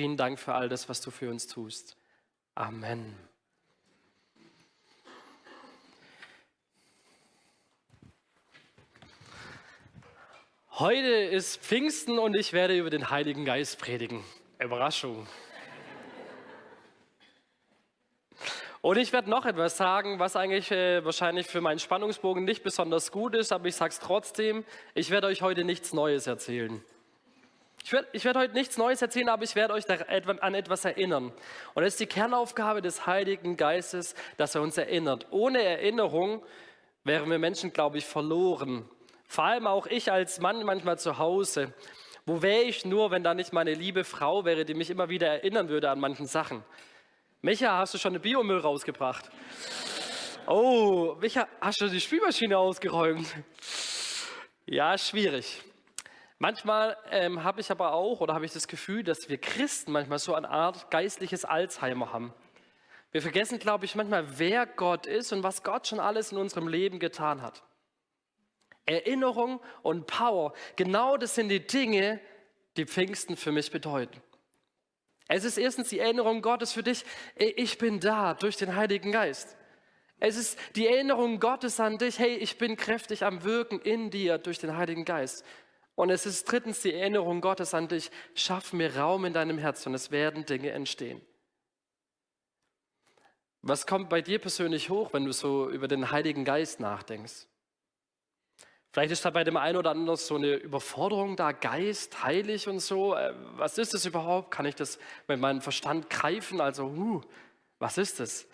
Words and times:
Vielen 0.00 0.16
Dank 0.16 0.38
für 0.38 0.54
all 0.54 0.70
das, 0.70 0.88
was 0.88 1.02
du 1.02 1.10
für 1.10 1.28
uns 1.28 1.46
tust. 1.46 1.94
Amen. 2.54 3.14
Heute 10.70 11.06
ist 11.06 11.60
Pfingsten 11.60 12.18
und 12.18 12.34
ich 12.34 12.54
werde 12.54 12.78
über 12.78 12.88
den 12.88 13.10
Heiligen 13.10 13.44
Geist 13.44 13.78
predigen. 13.78 14.24
Überraschung. 14.58 15.26
Und 18.80 18.96
ich 18.96 19.12
werde 19.12 19.28
noch 19.28 19.44
etwas 19.44 19.76
sagen, 19.76 20.18
was 20.18 20.34
eigentlich 20.34 20.70
äh, 20.70 21.04
wahrscheinlich 21.04 21.46
für 21.46 21.60
meinen 21.60 21.78
Spannungsbogen 21.78 22.46
nicht 22.46 22.62
besonders 22.62 23.12
gut 23.12 23.34
ist, 23.34 23.52
aber 23.52 23.66
ich 23.66 23.76
sage 23.76 23.90
es 23.90 23.98
trotzdem. 23.98 24.64
Ich 24.94 25.10
werde 25.10 25.26
euch 25.26 25.42
heute 25.42 25.64
nichts 25.64 25.92
Neues 25.92 26.26
erzählen. 26.26 26.82
Ich 27.84 27.92
werde, 27.92 28.08
ich 28.12 28.24
werde 28.24 28.38
heute 28.40 28.54
nichts 28.54 28.76
Neues 28.76 29.00
erzählen, 29.02 29.28
aber 29.30 29.42
ich 29.42 29.54
werde 29.54 29.74
euch 29.74 29.84
an 29.88 30.54
etwas 30.54 30.84
erinnern. 30.84 31.32
Und 31.74 31.82
es 31.82 31.94
ist 31.94 32.00
die 32.00 32.06
Kernaufgabe 32.06 32.82
des 32.82 33.06
Heiligen 33.06 33.56
Geistes, 33.56 34.14
dass 34.36 34.54
er 34.54 34.62
uns 34.62 34.76
erinnert. 34.76 35.26
Ohne 35.30 35.62
Erinnerung 35.62 36.44
wären 37.04 37.30
wir 37.30 37.38
Menschen, 37.38 37.72
glaube 37.72 37.98
ich, 37.98 38.04
verloren. 38.04 38.88
Vor 39.26 39.44
allem 39.44 39.66
auch 39.66 39.86
ich 39.86 40.12
als 40.12 40.40
Mann 40.40 40.64
manchmal 40.64 40.98
zu 40.98 41.18
Hause. 41.18 41.72
Wo 42.26 42.42
wäre 42.42 42.62
ich 42.62 42.84
nur, 42.84 43.10
wenn 43.10 43.24
da 43.24 43.34
nicht 43.34 43.52
meine 43.52 43.72
liebe 43.72 44.04
Frau 44.04 44.44
wäre, 44.44 44.64
die 44.64 44.74
mich 44.74 44.90
immer 44.90 45.08
wieder 45.08 45.28
erinnern 45.28 45.68
würde 45.68 45.90
an 45.90 45.98
manchen 46.00 46.26
Sachen? 46.26 46.62
Micha, 47.42 47.78
hast 47.78 47.94
du 47.94 47.98
schon 47.98 48.12
eine 48.12 48.20
Biomüll 48.20 48.58
rausgebracht? 48.58 49.30
Oh, 50.46 51.16
Micha, 51.20 51.48
hast 51.60 51.80
du 51.80 51.88
die 51.88 52.00
Spülmaschine 52.00 52.58
ausgeräumt? 52.58 53.34
Ja, 54.66 54.98
schwierig. 54.98 55.62
Manchmal 56.42 56.96
ähm, 57.10 57.44
habe 57.44 57.60
ich 57.60 57.70
aber 57.70 57.92
auch 57.92 58.22
oder 58.22 58.32
habe 58.32 58.46
ich 58.46 58.52
das 58.54 58.66
Gefühl, 58.66 59.04
dass 59.04 59.28
wir 59.28 59.36
Christen 59.36 59.92
manchmal 59.92 60.18
so 60.18 60.34
eine 60.34 60.48
Art 60.48 60.90
geistliches 60.90 61.44
Alzheimer 61.44 62.14
haben. 62.14 62.32
Wir 63.12 63.20
vergessen, 63.20 63.58
glaube 63.58 63.84
ich, 63.84 63.94
manchmal, 63.94 64.38
wer 64.38 64.64
Gott 64.64 65.04
ist 65.04 65.34
und 65.34 65.42
was 65.42 65.62
Gott 65.62 65.86
schon 65.86 66.00
alles 66.00 66.32
in 66.32 66.38
unserem 66.38 66.66
Leben 66.66 66.98
getan 66.98 67.42
hat. 67.42 67.62
Erinnerung 68.86 69.60
und 69.82 70.06
Power, 70.06 70.54
genau 70.76 71.18
das 71.18 71.34
sind 71.34 71.50
die 71.50 71.66
Dinge, 71.66 72.20
die 72.78 72.86
Pfingsten 72.86 73.36
für 73.36 73.52
mich 73.52 73.70
bedeuten. 73.70 74.22
Es 75.28 75.44
ist 75.44 75.58
erstens 75.58 75.90
die 75.90 75.98
Erinnerung 75.98 76.40
Gottes 76.40 76.72
für 76.72 76.82
dich, 76.82 77.04
ich 77.36 77.76
bin 77.76 78.00
da 78.00 78.32
durch 78.32 78.56
den 78.56 78.76
Heiligen 78.76 79.12
Geist. 79.12 79.58
Es 80.18 80.38
ist 80.38 80.58
die 80.74 80.86
Erinnerung 80.86 81.38
Gottes 81.38 81.78
an 81.80 81.98
dich, 81.98 82.18
hey, 82.18 82.34
ich 82.36 82.56
bin 82.56 82.78
kräftig 82.78 83.26
am 83.26 83.44
Wirken 83.44 83.78
in 83.78 84.10
dir 84.10 84.38
durch 84.38 84.58
den 84.58 84.78
Heiligen 84.78 85.04
Geist. 85.04 85.44
Und 86.00 86.08
es 86.08 86.24
ist 86.24 86.50
drittens 86.50 86.80
die 86.80 86.94
Erinnerung 86.94 87.42
Gottes 87.42 87.74
an 87.74 87.86
dich, 87.86 88.10
schaff 88.34 88.72
mir 88.72 88.96
Raum 88.96 89.26
in 89.26 89.34
deinem 89.34 89.58
Herz 89.58 89.84
und 89.84 89.92
es 89.92 90.10
werden 90.10 90.46
Dinge 90.46 90.70
entstehen. 90.70 91.20
Was 93.60 93.86
kommt 93.86 94.08
bei 94.08 94.22
dir 94.22 94.38
persönlich 94.38 94.88
hoch, 94.88 95.12
wenn 95.12 95.26
du 95.26 95.32
so 95.34 95.68
über 95.68 95.88
den 95.88 96.10
Heiligen 96.10 96.46
Geist 96.46 96.80
nachdenkst? 96.80 97.46
Vielleicht 98.92 99.12
ist 99.12 99.26
da 99.26 99.28
bei 99.28 99.44
dem 99.44 99.58
einen 99.58 99.76
oder 99.76 99.90
anderen 99.90 100.16
so 100.16 100.36
eine 100.36 100.54
Überforderung 100.54 101.36
da, 101.36 101.52
Geist, 101.52 102.24
heilig 102.24 102.66
und 102.66 102.80
so. 102.80 103.14
Äh, 103.14 103.34
was 103.58 103.76
ist 103.76 103.92
das 103.92 104.06
überhaupt? 104.06 104.50
Kann 104.50 104.64
ich 104.64 104.76
das 104.76 104.98
mit 105.28 105.38
meinem 105.38 105.60
Verstand 105.60 106.08
greifen? 106.08 106.62
Also, 106.62 106.86
uh, 106.86 107.20
was 107.78 107.98
ist 107.98 108.20
das? 108.20 108.48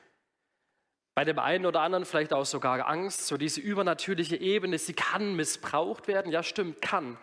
Bei 1.14 1.24
dem 1.24 1.38
einen 1.38 1.64
oder 1.64 1.82
anderen 1.82 2.06
vielleicht 2.06 2.32
auch 2.32 2.44
sogar 2.44 2.88
Angst, 2.88 3.28
so 3.28 3.36
diese 3.36 3.60
übernatürliche 3.60 4.36
Ebene, 4.36 4.78
sie 4.78 4.94
kann 4.94 5.36
missbraucht 5.36 6.08
werden. 6.08 6.32
Ja, 6.32 6.42
stimmt, 6.42 6.82
kann. 6.82 7.16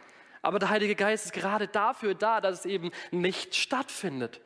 Aber 0.44 0.60
der 0.60 0.70
Heilige 0.70 0.94
Geist 0.94 1.26
ist 1.26 1.34
gerade 1.34 1.68
dafür 1.68 2.14
da, 2.14 2.42
dass 2.42 2.60
es 2.60 2.66
eben 2.66 2.92
nicht 3.12 3.56
stattfindet. 3.56 4.42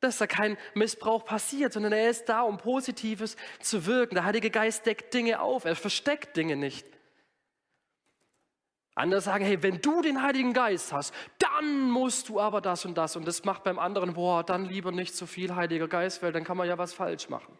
Dass 0.00 0.18
da 0.18 0.26
kein 0.26 0.58
Missbrauch 0.74 1.24
passiert, 1.24 1.72
sondern 1.72 1.92
er 1.92 2.10
ist 2.10 2.28
da, 2.28 2.42
um 2.42 2.58
Positives 2.58 3.36
zu 3.60 3.86
wirken. 3.86 4.16
Der 4.16 4.24
Heilige 4.24 4.50
Geist 4.50 4.84
deckt 4.84 5.14
Dinge 5.14 5.40
auf, 5.40 5.64
er 5.64 5.76
versteckt 5.76 6.36
Dinge 6.36 6.56
nicht. 6.56 6.86
Andere 8.96 9.20
sagen, 9.20 9.44
hey, 9.44 9.62
wenn 9.62 9.80
du 9.80 10.02
den 10.02 10.22
Heiligen 10.22 10.52
Geist 10.52 10.92
hast, 10.92 11.14
dann 11.38 11.88
musst 11.88 12.28
du 12.28 12.40
aber 12.40 12.60
das 12.60 12.84
und 12.84 12.98
das. 12.98 13.14
Und 13.14 13.26
das 13.26 13.44
macht 13.44 13.62
beim 13.62 13.78
anderen, 13.78 14.14
boah, 14.14 14.42
dann 14.42 14.64
lieber 14.64 14.90
nicht 14.90 15.14
so 15.14 15.24
viel 15.24 15.54
Heiliger 15.54 15.86
Geist, 15.86 16.20
weil 16.22 16.32
dann 16.32 16.42
kann 16.42 16.56
man 16.56 16.68
ja 16.68 16.76
was 16.76 16.92
falsch 16.92 17.28
machen. 17.28 17.56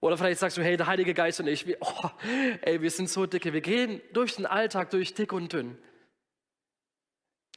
Oder 0.00 0.16
vielleicht 0.16 0.40
sagst 0.40 0.56
du, 0.56 0.62
hey, 0.62 0.76
der 0.76 0.86
Heilige 0.86 1.14
Geist 1.14 1.40
und 1.40 1.46
ich, 1.46 1.66
wir, 1.66 1.78
oh, 1.80 2.10
ey, 2.62 2.80
wir 2.82 2.90
sind 2.90 3.08
so 3.08 3.26
dicke, 3.26 3.52
wir 3.52 3.60
gehen 3.60 4.00
durch 4.12 4.36
den 4.36 4.46
Alltag 4.46 4.90
durch 4.90 5.14
dick 5.14 5.32
und 5.32 5.52
dünn. 5.52 5.78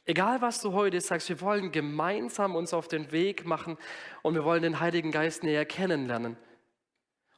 Egal 0.06 0.40
was 0.40 0.60
du 0.60 0.72
heute 0.72 1.00
sagst, 1.00 1.28
wir 1.28 1.40
wollen 1.40 1.70
gemeinsam 1.70 2.56
uns 2.56 2.72
auf 2.72 2.88
den 2.88 3.12
Weg 3.12 3.44
machen 3.44 3.76
und 4.22 4.34
wir 4.34 4.44
wollen 4.44 4.62
den 4.62 4.80
Heiligen 4.80 5.12
Geist 5.12 5.44
näher 5.44 5.66
kennenlernen. 5.66 6.36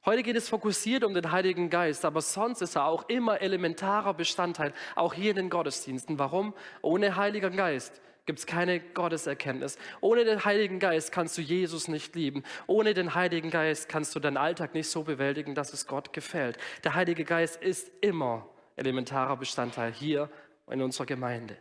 Heute 0.05 0.23
geht 0.23 0.37
es 0.37 0.49
fokussiert 0.49 1.05
um 1.05 1.15
den 1.15 1.31
Heiligen 1.31 1.71
Geist, 1.71 2.05
aber 2.05 2.21
sonst 2.23 2.61
ist 2.61 2.77
er 2.77 2.87
auch 2.87 3.09
immer 3.09 3.41
elementarer 3.41 4.15
Bestandteil, 4.15 4.73
auch 4.97 5.15
hier 5.15 5.31
in 5.31 5.37
den 5.37 5.51
Gottesdiensten. 5.51 6.19
Warum? 6.19 6.55
Ohne 6.81 7.17
Heiligen 7.17 7.57
Geist 7.57 8.01
gibt 8.27 8.39
es 8.39 8.47
keine 8.47 8.81
Gotteserkenntnis. 8.81 9.79
Ohne 10.01 10.25
den 10.25 10.45
Heiligen 10.45 10.79
Geist 10.79 11.13
kannst 11.13 11.37
du 11.37 11.43
Jesus 11.43 11.89
nicht 11.89 12.15
lieben. 12.15 12.45
Ohne 12.67 12.95
den 12.95 13.15
Heiligen 13.15 13.51
Geist 13.51 13.89
kannst 13.89 14.15
du 14.15 14.21
deinen 14.21 14.37
Alltag 14.37 14.75
nicht 14.75 14.89
so 14.89 15.03
bewältigen, 15.03 15.55
dass 15.55 15.73
es 15.73 15.87
Gott 15.87 16.13
gefällt. 16.13 16.59
Der 16.85 16.95
Heilige 16.95 17.25
Geist 17.25 17.61
ist 17.63 17.91
immer 18.01 18.49
elementarer 18.77 19.37
Bestandteil 19.37 19.93
hier 19.93 20.31
in 20.71 20.83
unserer 20.83 21.07
Gemeinde. 21.07 21.57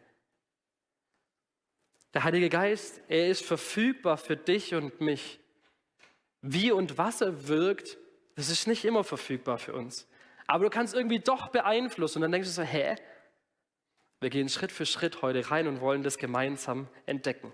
Der 2.14 2.24
Heilige 2.24 2.50
Geist, 2.50 3.02
er 3.08 3.30
ist 3.30 3.44
verfügbar 3.44 4.18
für 4.18 4.36
dich 4.36 4.76
und 4.76 5.02
mich. 5.02 5.40
Wie 6.42 6.72
und 6.72 6.98
was 6.98 7.22
er 7.22 7.48
wirkt, 7.48 7.98
das 8.36 8.50
ist 8.50 8.68
nicht 8.68 8.86
immer 8.86 9.04
verfügbar 9.04 9.58
für 9.58 9.74
uns. 9.74 10.08
Aber 10.48 10.66
du 10.66 10.70
kannst 10.70 10.94
irgendwie 10.94 11.20
doch 11.20 11.48
beeinflussen. 11.50 12.18
Und 12.18 12.24
dann 12.24 12.32
denkst 12.34 12.50
du 12.50 12.54
so, 12.54 12.64
hä? 12.64 12.96
Wir 14.22 14.30
gehen 14.30 14.50
Schritt 14.50 14.72
für 14.72 14.86
Schritt 14.86 15.24
heute 15.24 15.50
rein 15.50 15.68
und 15.68 15.82
wollen 15.82 16.04
das 16.04 16.20
gemeinsam 16.20 16.88
entdecken. 17.08 17.52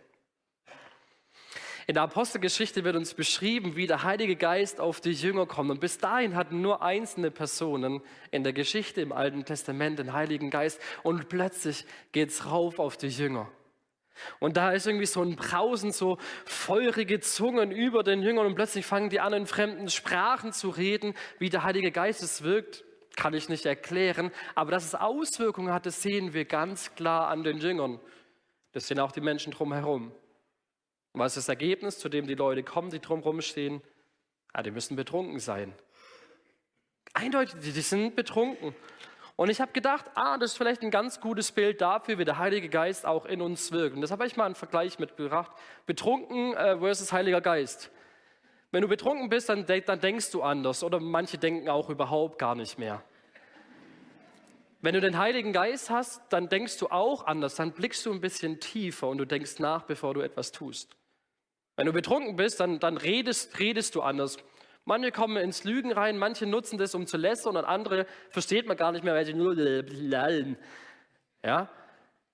In 1.87 1.93
der 1.93 2.03
Apostelgeschichte 2.03 2.83
wird 2.83 2.97
uns 2.97 3.13
beschrieben, 3.13 3.77
wie 3.77 3.87
der 3.87 4.03
Heilige 4.03 4.35
Geist 4.35 4.81
auf 4.81 4.99
die 4.99 5.13
Jünger 5.13 5.45
kommt. 5.45 5.71
Und 5.71 5.79
bis 5.79 5.97
dahin 5.97 6.35
hatten 6.35 6.59
nur 6.59 6.81
einzelne 6.81 7.31
Personen 7.31 8.01
in 8.31 8.43
der 8.43 8.51
Geschichte 8.51 8.99
im 8.99 9.13
Alten 9.13 9.45
Testament 9.45 9.97
den 9.97 10.11
Heiligen 10.11 10.49
Geist. 10.49 10.81
Und 11.03 11.29
plötzlich 11.29 11.85
geht 12.11 12.31
es 12.31 12.45
rauf 12.45 12.79
auf 12.79 12.97
die 12.97 13.07
Jünger. 13.07 13.49
Und 14.39 14.57
da 14.57 14.73
ist 14.73 14.85
irgendwie 14.85 15.05
so 15.05 15.21
ein 15.21 15.37
Brausen, 15.37 15.93
so 15.93 16.17
feurige 16.43 17.21
Zungen 17.21 17.71
über 17.71 18.03
den 18.03 18.21
Jüngern 18.21 18.45
und 18.45 18.55
plötzlich 18.55 18.85
fangen 18.85 19.09
die 19.09 19.21
an, 19.21 19.31
in 19.31 19.45
fremden 19.45 19.89
Sprachen 19.89 20.51
zu 20.51 20.69
reden, 20.69 21.13
wie 21.39 21.49
der 21.49 21.63
Heilige 21.63 21.91
Geist 21.91 22.21
es 22.21 22.43
wirkt, 22.43 22.83
kann 23.17 23.33
ich 23.33 23.49
nicht 23.49 23.65
erklären, 23.65 24.31
aber 24.55 24.71
dass 24.71 24.85
es 24.85 24.95
Auswirkungen 24.95 25.73
hat, 25.73 25.85
das 25.85 26.01
sehen 26.01 26.33
wir 26.33 26.45
ganz 26.45 26.95
klar 26.95 27.27
an 27.27 27.43
den 27.43 27.57
Jüngern. 27.57 27.99
Das 28.71 28.87
sehen 28.87 28.99
auch 28.99 29.11
die 29.11 29.21
Menschen 29.21 29.51
drumherum. 29.51 30.13
Und 31.11 31.19
was 31.19 31.35
ist 31.35 31.47
das 31.47 31.49
Ergebnis, 31.49 31.99
zu 31.99 32.07
dem 32.07 32.27
die 32.27 32.35
Leute 32.35 32.63
kommen, 32.63 32.91
die 32.91 32.99
drumherum 32.99 33.41
stehen? 33.41 33.81
Ja, 34.55 34.61
die 34.61 34.71
müssen 34.71 34.95
betrunken 34.95 35.39
sein. 35.39 35.73
Eindeutig, 37.13 37.55
die 37.59 37.71
sind 37.81 38.15
betrunken. 38.15 38.75
Und 39.35 39.49
ich 39.49 39.61
habe 39.61 39.71
gedacht, 39.71 40.05
ah, 40.15 40.37
das 40.37 40.51
ist 40.51 40.57
vielleicht 40.57 40.81
ein 40.83 40.91
ganz 40.91 41.19
gutes 41.19 41.51
Bild 41.51 41.81
dafür, 41.81 42.17
wie 42.19 42.25
der 42.25 42.37
Heilige 42.37 42.69
Geist 42.69 43.05
auch 43.05 43.25
in 43.25 43.41
uns 43.41 43.71
wirkt. 43.71 43.95
Und 43.95 44.01
deshalb 44.01 44.19
habe 44.19 44.27
ich 44.27 44.37
mal 44.37 44.45
einen 44.45 44.55
Vergleich 44.55 44.99
mitgebracht. 44.99 45.51
Betrunken 45.85 46.55
äh, 46.55 46.77
versus 46.77 47.11
Heiliger 47.11 47.41
Geist. 47.41 47.91
Wenn 48.77 48.83
du 48.83 48.89
betrunken 48.89 49.27
bist, 49.27 49.49
dann, 49.49 49.65
dann 49.65 49.99
denkst 49.99 50.29
du 50.29 50.43
anders. 50.43 50.83
Oder 50.83 50.99
manche 50.99 51.39
denken 51.39 51.67
auch 51.67 51.89
überhaupt 51.89 52.37
gar 52.37 52.53
nicht 52.53 52.77
mehr. 52.77 53.01
Wenn 54.81 54.93
du 54.93 55.01
den 55.01 55.17
Heiligen 55.17 55.51
Geist 55.51 55.89
hast, 55.89 56.21
dann 56.29 56.47
denkst 56.47 56.77
du 56.77 56.89
auch 56.89 57.25
anders. 57.25 57.55
Dann 57.55 57.71
blickst 57.71 58.05
du 58.05 58.13
ein 58.13 58.21
bisschen 58.21 58.59
tiefer 58.59 59.07
und 59.07 59.17
du 59.17 59.25
denkst 59.25 59.57
nach, 59.57 59.85
bevor 59.85 60.13
du 60.13 60.21
etwas 60.21 60.51
tust. 60.51 60.95
Wenn 61.75 61.87
du 61.87 61.91
betrunken 61.91 62.35
bist, 62.35 62.59
dann, 62.59 62.79
dann 62.79 62.97
redest, 62.97 63.57
redest 63.57 63.95
du 63.95 64.03
anders. 64.03 64.37
Manche 64.85 65.11
kommen 65.11 65.37
ins 65.37 65.63
Lügen 65.63 65.91
rein, 65.91 66.19
manche 66.19 66.45
nutzen 66.45 66.77
das, 66.77 66.93
um 66.93 67.07
zu 67.07 67.17
lästern 67.17 67.57
und 67.57 67.65
andere 67.65 68.05
versteht 68.29 68.67
man 68.67 68.77
gar 68.77 68.91
nicht 68.91 69.03
mehr, 69.03 69.15
weil 69.15 69.25
sie 69.25 69.33
nur 69.33 69.55
lallen. 69.55 70.55
Ja? 71.43 71.67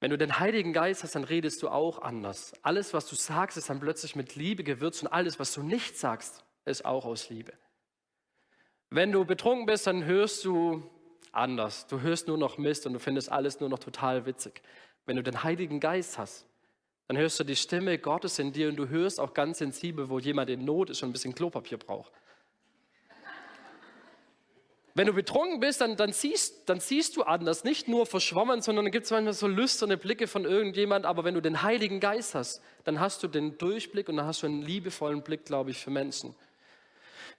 Wenn 0.04 0.10
du 0.10 0.18
den 0.18 0.38
Heiligen 0.38 0.74
Geist 0.74 1.04
hast, 1.04 1.16
dann 1.16 1.24
redest 1.24 1.64
du 1.64 1.70
auch 1.70 2.02
anders. 2.02 2.52
Alles, 2.62 2.94
was 2.94 3.08
du 3.08 3.16
sagst, 3.16 3.58
ist 3.58 3.70
dann 3.70 3.80
plötzlich 3.80 4.18
mit 4.18 4.36
Liebe 4.36 4.66
gewürzt 4.66 5.02
und 5.02 5.08
alles, 5.08 5.40
was 5.40 5.54
du 5.54 5.64
nicht 5.64 5.98
sagst, 5.98 6.44
ist 6.66 6.84
auch 6.84 7.06
aus 7.06 7.30
Liebe. 7.30 7.54
Wenn 8.90 9.14
du 9.14 9.24
betrunken 9.24 9.66
bist, 9.66 9.88
dann 9.88 10.04
hörst 10.04 10.44
du 10.44 10.84
anders. 11.32 11.88
Du 11.88 12.02
hörst 12.02 12.28
nur 12.28 12.38
noch 12.38 12.58
Mist 12.58 12.86
und 12.86 12.92
du 12.92 13.00
findest 13.00 13.32
alles 13.32 13.62
nur 13.62 13.70
noch 13.70 13.80
total 13.80 14.26
witzig. 14.26 14.62
Wenn 15.06 15.16
du 15.16 15.24
den 15.24 15.42
Heiligen 15.42 15.80
Geist 15.80 16.18
hast, 16.18 16.48
dann 17.08 17.16
hörst 17.16 17.40
du 17.40 17.46
die 17.46 17.56
Stimme 17.56 17.98
Gottes 17.98 18.38
in 18.40 18.52
dir 18.52 18.68
und 18.68 18.76
du 18.76 18.90
hörst 18.90 19.22
auch 19.22 19.34
ganz 19.34 19.60
sensibel, 19.60 20.10
wo 20.10 20.20
jemand 20.20 20.50
in 20.50 20.66
Not 20.66 20.90
ist 20.90 21.02
und 21.02 21.12
ein 21.12 21.14
bisschen 21.14 21.34
Klopapier 21.34 21.78
braucht. 21.78 22.12
Wenn 24.96 25.08
du 25.08 25.14
betrunken 25.14 25.60
bist, 25.60 25.82
dann, 25.82 25.98
dann, 25.98 26.14
siehst, 26.14 26.70
dann 26.70 26.80
siehst 26.80 27.16
du 27.18 27.24
anders, 27.24 27.64
nicht 27.64 27.88
nur 27.88 28.06
verschwommen, 28.06 28.62
sondern 28.62 28.86
dann 28.86 28.92
gibt 28.92 29.06
es 29.06 29.12
manchmal 29.12 29.34
so 29.34 29.48
lüsterne 29.48 29.98
Blicke 29.98 30.28
von 30.28 30.46
irgendjemand. 30.46 31.06
Aber 31.06 31.24
wenn 31.24 31.34
du 31.34 31.42
den 31.42 31.64
Heiligen 31.64 32.00
Geist 32.00 32.36
hast, 32.36 32.62
dann 32.84 33.00
hast 33.00 33.24
du 33.24 33.28
den 33.28 33.58
Durchblick 33.58 34.08
und 34.08 34.18
dann 34.18 34.28
hast 34.28 34.44
du 34.44 34.48
einen 34.48 34.62
liebevollen 34.62 35.24
Blick, 35.24 35.46
glaube 35.46 35.72
ich, 35.72 35.80
für 35.80 35.90
Menschen. 35.90 36.36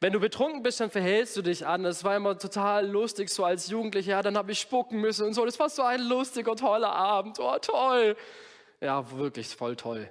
Wenn 0.00 0.12
du 0.12 0.18
betrunken 0.18 0.64
bist, 0.64 0.80
dann 0.80 0.90
verhältst 0.90 1.36
du 1.36 1.42
dich 1.42 1.64
anders. 1.64 1.98
Es 1.98 2.04
war 2.04 2.16
immer 2.16 2.36
total 2.36 2.88
lustig, 2.88 3.30
so 3.30 3.44
als 3.44 3.68
Jugendlicher. 3.68 4.10
Ja, 4.10 4.22
dann 4.22 4.36
habe 4.36 4.50
ich 4.50 4.58
spucken 4.58 5.00
müssen 5.00 5.24
und 5.24 5.34
so. 5.34 5.46
Das 5.46 5.58
war 5.60 5.70
so 5.70 5.82
ein 5.82 6.02
lustiger, 6.02 6.56
toller 6.56 6.90
Abend. 6.90 7.38
Oh, 7.38 7.56
toll. 7.60 8.16
Ja, 8.80 9.08
wirklich 9.12 9.46
voll 9.54 9.76
toll. 9.76 10.10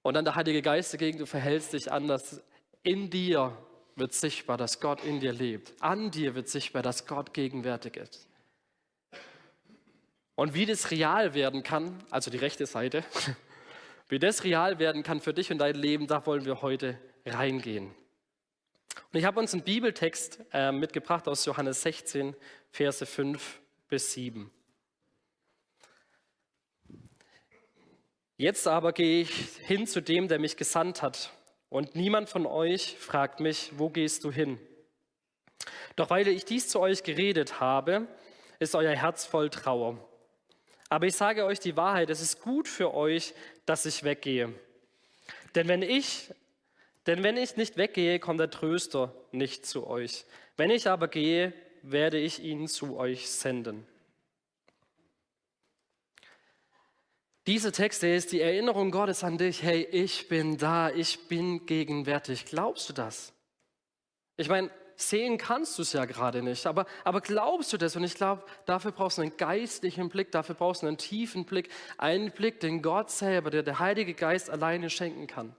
Und 0.00 0.14
dann 0.14 0.24
der 0.24 0.34
Heilige 0.34 0.62
Geist 0.62 0.94
dagegen, 0.94 1.18
du 1.18 1.26
verhältst 1.26 1.74
dich 1.74 1.92
anders. 1.92 2.42
In 2.82 3.10
dir 3.10 3.56
wird 3.96 4.14
sichtbar, 4.14 4.56
dass 4.56 4.80
Gott 4.80 5.04
in 5.04 5.20
dir 5.20 5.32
lebt. 5.32 5.72
An 5.80 6.10
dir 6.10 6.34
wird 6.34 6.48
sichtbar, 6.48 6.82
dass 6.82 7.06
Gott 7.06 7.34
gegenwärtig 7.34 7.96
ist. 7.96 8.28
Und 10.34 10.54
wie 10.54 10.66
das 10.66 10.90
real 10.90 11.34
werden 11.34 11.62
kann, 11.62 12.02
also 12.10 12.30
die 12.30 12.38
rechte 12.38 12.66
Seite, 12.66 13.04
wie 14.08 14.18
das 14.18 14.44
real 14.44 14.78
werden 14.78 15.02
kann 15.02 15.20
für 15.20 15.34
dich 15.34 15.50
und 15.52 15.58
dein 15.58 15.74
Leben, 15.74 16.06
da 16.06 16.24
wollen 16.26 16.44
wir 16.44 16.62
heute 16.62 16.98
reingehen. 17.26 17.94
Und 19.12 19.18
ich 19.18 19.24
habe 19.24 19.40
uns 19.40 19.52
einen 19.52 19.62
Bibeltext 19.62 20.40
äh, 20.52 20.72
mitgebracht 20.72 21.28
aus 21.28 21.44
Johannes 21.44 21.82
16, 21.82 22.34
Verse 22.70 23.04
5 23.04 23.60
bis 23.88 24.12
7. 24.12 24.50
Jetzt 28.38 28.66
aber 28.66 28.92
gehe 28.92 29.22
ich 29.22 29.30
hin 29.58 29.86
zu 29.86 30.00
dem, 30.00 30.26
der 30.28 30.38
mich 30.38 30.56
gesandt 30.56 31.02
hat. 31.02 31.30
Und 31.72 31.94
niemand 31.94 32.28
von 32.28 32.44
euch 32.44 32.98
fragt 32.98 33.40
mich, 33.40 33.72
wo 33.78 33.88
gehst 33.88 34.24
du 34.24 34.30
hin? 34.30 34.58
Doch 35.96 36.10
weil 36.10 36.28
ich 36.28 36.44
dies 36.44 36.68
zu 36.68 36.78
euch 36.80 37.02
geredet 37.02 37.60
habe, 37.60 38.06
ist 38.58 38.74
euer 38.74 38.94
Herz 38.94 39.24
voll 39.24 39.48
Trauer. 39.48 39.96
Aber 40.90 41.06
ich 41.06 41.16
sage 41.16 41.46
euch 41.46 41.60
die 41.60 41.74
Wahrheit, 41.74 42.10
es 42.10 42.20
ist 42.20 42.42
gut 42.42 42.68
für 42.68 42.92
euch, 42.92 43.32
dass 43.64 43.86
ich 43.86 44.04
weggehe. 44.04 44.52
Denn 45.54 45.66
wenn 45.66 45.80
ich, 45.80 46.34
denn 47.06 47.22
wenn 47.22 47.38
ich 47.38 47.56
nicht 47.56 47.78
weggehe, 47.78 48.18
kommt 48.18 48.40
der 48.40 48.50
Tröster 48.50 49.14
nicht 49.30 49.64
zu 49.64 49.86
euch. 49.86 50.26
Wenn 50.58 50.68
ich 50.68 50.88
aber 50.88 51.08
gehe, 51.08 51.54
werde 51.80 52.18
ich 52.18 52.42
ihn 52.42 52.68
zu 52.68 52.98
euch 52.98 53.30
senden. 53.30 53.86
Diese 57.48 57.72
Texte 57.72 58.06
ist 58.06 58.30
die 58.30 58.40
Erinnerung 58.40 58.92
Gottes 58.92 59.24
an 59.24 59.36
dich. 59.36 59.64
Hey, 59.64 59.82
ich 59.90 60.28
bin 60.28 60.58
da, 60.58 60.90
ich 60.90 61.26
bin 61.26 61.66
gegenwärtig. 61.66 62.44
Glaubst 62.44 62.88
du 62.88 62.92
das? 62.92 63.32
Ich 64.36 64.48
meine, 64.48 64.70
sehen 64.94 65.38
kannst 65.38 65.76
du 65.76 65.82
es 65.82 65.92
ja 65.92 66.04
gerade 66.04 66.40
nicht, 66.40 66.66
aber, 66.66 66.86
aber 67.02 67.20
glaubst 67.20 67.72
du 67.72 67.78
das? 67.78 67.96
Und 67.96 68.04
ich 68.04 68.14
glaube, 68.14 68.44
dafür 68.66 68.92
brauchst 68.92 69.18
du 69.18 69.22
einen 69.22 69.36
geistlichen 69.36 70.08
Blick, 70.08 70.30
dafür 70.30 70.54
brauchst 70.54 70.82
du 70.82 70.86
einen 70.86 70.98
tiefen 70.98 71.44
Blick, 71.44 71.68
einen 71.98 72.30
Blick, 72.30 72.60
den 72.60 72.80
Gott 72.80 73.10
selber, 73.10 73.50
der 73.50 73.64
der 73.64 73.80
Heilige 73.80 74.14
Geist 74.14 74.48
alleine 74.48 74.88
schenken 74.88 75.26
kann. 75.26 75.56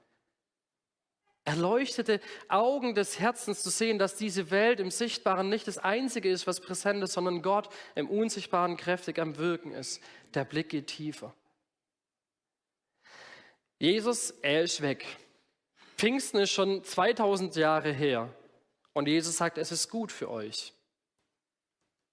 Erleuchtete 1.44 2.22
Augen 2.48 2.96
des 2.96 3.20
Herzens 3.20 3.62
zu 3.62 3.70
sehen, 3.70 4.00
dass 4.00 4.16
diese 4.16 4.50
Welt 4.50 4.80
im 4.80 4.90
Sichtbaren 4.90 5.50
nicht 5.50 5.68
das 5.68 5.78
Einzige 5.78 6.30
ist, 6.30 6.48
was 6.48 6.62
präsent 6.62 7.04
ist, 7.04 7.12
sondern 7.12 7.42
Gott 7.42 7.68
im 7.96 8.10
Unsichtbaren 8.10 8.78
kräftig 8.78 9.20
am 9.20 9.38
Wirken 9.38 9.74
ist. 9.74 10.02
Der 10.34 10.46
Blick 10.46 10.70
geht 10.70 10.88
tiefer. 10.88 11.36
Jesus, 13.84 14.34
er 14.42 14.64
ist 14.64 14.82
weg. 14.82 15.06
Pfingsten 15.98 16.40
ist 16.40 16.52
schon 16.52 16.86
2000 16.86 17.58
Jahre 17.58 17.92
her. 17.92 18.34
Und 18.94 19.10
Jesus 19.10 19.36
sagt, 19.36 19.58
es 19.58 19.74
ist 19.74 19.90
gut 19.90 20.10
für 20.10 20.32
euch. 20.32 20.72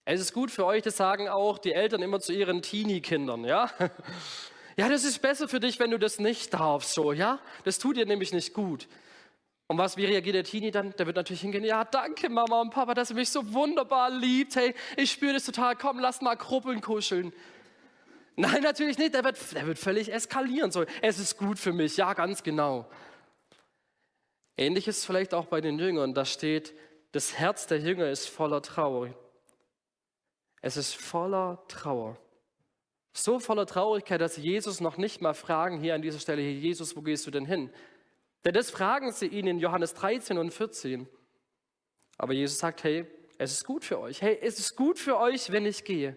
Es 0.04 0.20
ist 0.20 0.32
gut 0.32 0.50
für 0.50 0.66
euch, 0.66 0.82
das 0.82 0.96
sagen 0.96 1.28
auch 1.28 1.58
die 1.58 1.72
Eltern 1.72 2.02
immer 2.02 2.18
zu 2.18 2.32
ihren 2.32 2.60
Teenie-Kindern, 2.60 3.44
ja? 3.44 3.70
Ja, 4.76 4.88
das 4.88 5.04
ist 5.04 5.20
besser 5.20 5.46
für 5.46 5.60
dich, 5.60 5.78
wenn 5.78 5.92
du 5.92 5.98
das 5.98 6.18
nicht 6.18 6.54
darfst, 6.54 6.92
so, 6.92 7.12
ja? 7.12 7.38
Das 7.62 7.78
tut 7.78 7.96
dir 7.96 8.06
nämlich 8.06 8.32
nicht 8.32 8.52
gut. 8.52 8.88
Und 9.68 9.78
was, 9.78 9.96
wie 9.96 10.06
reagiert 10.06 10.34
der 10.34 10.44
Teenie 10.44 10.72
dann? 10.72 10.92
Der 10.96 11.06
wird 11.06 11.14
natürlich 11.14 11.42
hingehen, 11.42 11.62
ja, 11.62 11.84
danke 11.84 12.28
Mama 12.30 12.62
und 12.62 12.70
Papa, 12.70 12.94
dass 12.94 13.10
ihr 13.10 13.16
mich 13.16 13.30
so 13.30 13.52
wunderbar 13.52 14.10
liebt. 14.10 14.56
Hey, 14.56 14.74
ich 14.96 15.12
spüre 15.12 15.34
das 15.34 15.44
total, 15.44 15.76
komm, 15.76 16.00
lass 16.00 16.20
mal 16.20 16.34
Kruppeln 16.34 16.80
kuscheln. 16.80 17.32
Nein, 18.36 18.62
natürlich 18.62 18.98
nicht. 18.98 19.14
Der 19.14 19.24
wird, 19.24 19.38
der 19.54 19.66
wird 19.66 19.78
völlig 19.78 20.12
eskalieren. 20.12 20.70
So, 20.70 20.84
es 21.02 21.18
ist 21.18 21.36
gut 21.36 21.58
für 21.58 21.72
mich. 21.72 21.96
Ja, 21.96 22.14
ganz 22.14 22.42
genau. 22.42 22.88
Ähnliches 24.56 25.04
vielleicht 25.04 25.34
auch 25.34 25.46
bei 25.46 25.60
den 25.60 25.78
Jüngern. 25.78 26.14
Da 26.14 26.24
steht, 26.24 26.74
das 27.12 27.38
Herz 27.38 27.66
der 27.66 27.78
Jünger 27.78 28.10
ist 28.10 28.28
voller 28.28 28.62
Trauer. 28.62 29.14
Es 30.62 30.76
ist 30.76 30.94
voller 30.94 31.64
Trauer. 31.68 32.18
So 33.12 33.40
voller 33.40 33.66
Traurigkeit, 33.66 34.20
dass 34.20 34.36
sie 34.36 34.42
Jesus 34.42 34.80
noch 34.80 34.96
nicht 34.96 35.20
mal 35.20 35.34
fragen, 35.34 35.80
hier 35.80 35.94
an 35.94 36.02
dieser 36.02 36.20
Stelle, 36.20 36.42
hier, 36.42 36.52
Jesus, 36.52 36.96
wo 36.96 37.02
gehst 37.02 37.26
du 37.26 37.30
denn 37.30 37.44
hin? 37.44 37.72
Denn 38.44 38.54
das 38.54 38.70
fragen 38.70 39.12
sie 39.12 39.26
ihn 39.26 39.46
in 39.46 39.58
Johannes 39.58 39.94
13 39.94 40.38
und 40.38 40.52
14. 40.52 41.08
Aber 42.18 42.32
Jesus 42.32 42.58
sagt, 42.58 42.84
hey, 42.84 43.06
es 43.38 43.52
ist 43.52 43.64
gut 43.64 43.84
für 43.84 43.98
euch. 43.98 44.22
Hey, 44.22 44.38
es 44.40 44.58
ist 44.58 44.76
gut 44.76 44.98
für 44.98 45.18
euch, 45.18 45.50
wenn 45.50 45.66
ich 45.66 45.84
gehe. 45.84 46.16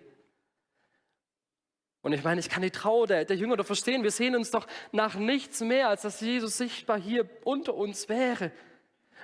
Und 2.03 2.11
ich 2.11 2.23
meine, 2.23 2.41
ich 2.41 2.49
kann 2.49 2.61
die 2.61 2.69
Trauer 2.69 3.07
der, 3.07 3.23
der 3.23 3.37
Jünger 3.37 3.55
doch 3.55 3.65
verstehen. 3.65 4.03
Wir 4.03 4.11
sehen 4.11 4.35
uns 4.35 4.51
doch 4.51 4.67
nach 4.91 5.15
nichts 5.15 5.61
mehr, 5.61 5.87
als 5.87 6.01
dass 6.01 6.19
Jesus 6.19 6.57
sichtbar 6.57 6.99
hier 6.99 7.27
unter 7.45 7.73
uns 7.73 8.09
wäre. 8.09 8.51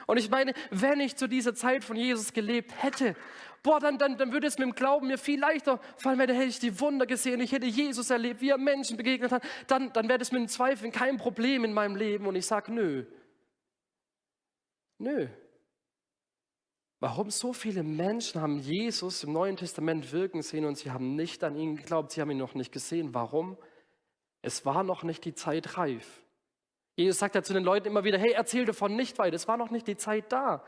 Und 0.07 0.17
ich 0.17 0.29
meine, 0.29 0.53
wenn 0.71 1.01
ich 1.01 1.17
zu 1.17 1.27
dieser 1.27 1.53
Zeit 1.53 1.83
von 1.83 1.97
Jesus 1.97 2.31
gelebt 2.31 2.71
hätte, 2.81 3.17
boah, 3.63 3.81
dann, 3.81 3.97
dann, 3.97 4.17
dann 4.17 4.31
würde 4.31 4.47
es 4.47 4.57
mit 4.57 4.65
dem 4.65 4.75
Glauben 4.75 5.07
mir 5.07 5.17
viel 5.17 5.41
leichter 5.41 5.81
fallen, 5.97 6.17
weil 6.17 6.27
dann 6.27 6.37
hätte 6.37 6.47
ich 6.47 6.59
die 6.59 6.79
Wunder 6.79 7.05
gesehen, 7.05 7.41
ich 7.41 7.51
hätte 7.51 7.67
Jesus 7.67 8.09
erlebt, 8.09 8.39
wie 8.39 8.49
er 8.49 8.57
Menschen 8.57 8.95
begegnet 8.95 9.33
hat, 9.33 9.43
dann, 9.67 9.91
dann 9.91 10.07
wäre 10.07 10.17
das 10.17 10.31
mit 10.31 10.39
dem 10.39 10.47
Zweifeln 10.47 10.93
kein 10.93 11.17
Problem 11.17 11.65
in 11.65 11.73
meinem 11.73 11.97
Leben. 11.97 12.27
Und 12.27 12.35
ich 12.37 12.45
sage, 12.45 12.71
nö. 12.71 13.03
Nö. 14.99 15.27
Warum 17.01 17.31
so 17.31 17.53
viele 17.53 17.81
Menschen 17.81 18.41
haben 18.41 18.59
Jesus 18.59 19.23
im 19.23 19.31
Neuen 19.31 19.55
Testament 19.55 20.11
wirken 20.11 20.41
sehen 20.41 20.65
und 20.65 20.77
sie 20.77 20.91
haben 20.91 21.15
nicht 21.15 21.43
an 21.45 21.55
ihn 21.55 21.77
geglaubt, 21.77 22.11
sie 22.11 22.19
haben 22.19 22.31
ihn 22.31 22.37
noch 22.37 22.55
nicht 22.55 22.73
gesehen. 22.73 23.13
Warum? 23.13 23.57
Es 24.41 24.65
war 24.65 24.83
noch 24.83 25.03
nicht 25.03 25.23
die 25.23 25.33
Zeit 25.33 25.77
reif. 25.77 26.21
Jesus 26.97 27.19
sagt 27.19 27.35
ja 27.35 27.43
zu 27.43 27.53
den 27.53 27.63
Leuten 27.63 27.87
immer 27.87 28.03
wieder, 28.03 28.17
hey, 28.17 28.33
erzähl 28.33 28.65
davon 28.65 28.97
nicht 28.97 29.17
weiter, 29.17 29.35
es 29.35 29.47
war 29.47 29.55
noch 29.55 29.69
nicht 29.69 29.87
die 29.87 29.95
Zeit 29.95 30.31
da. 30.33 30.65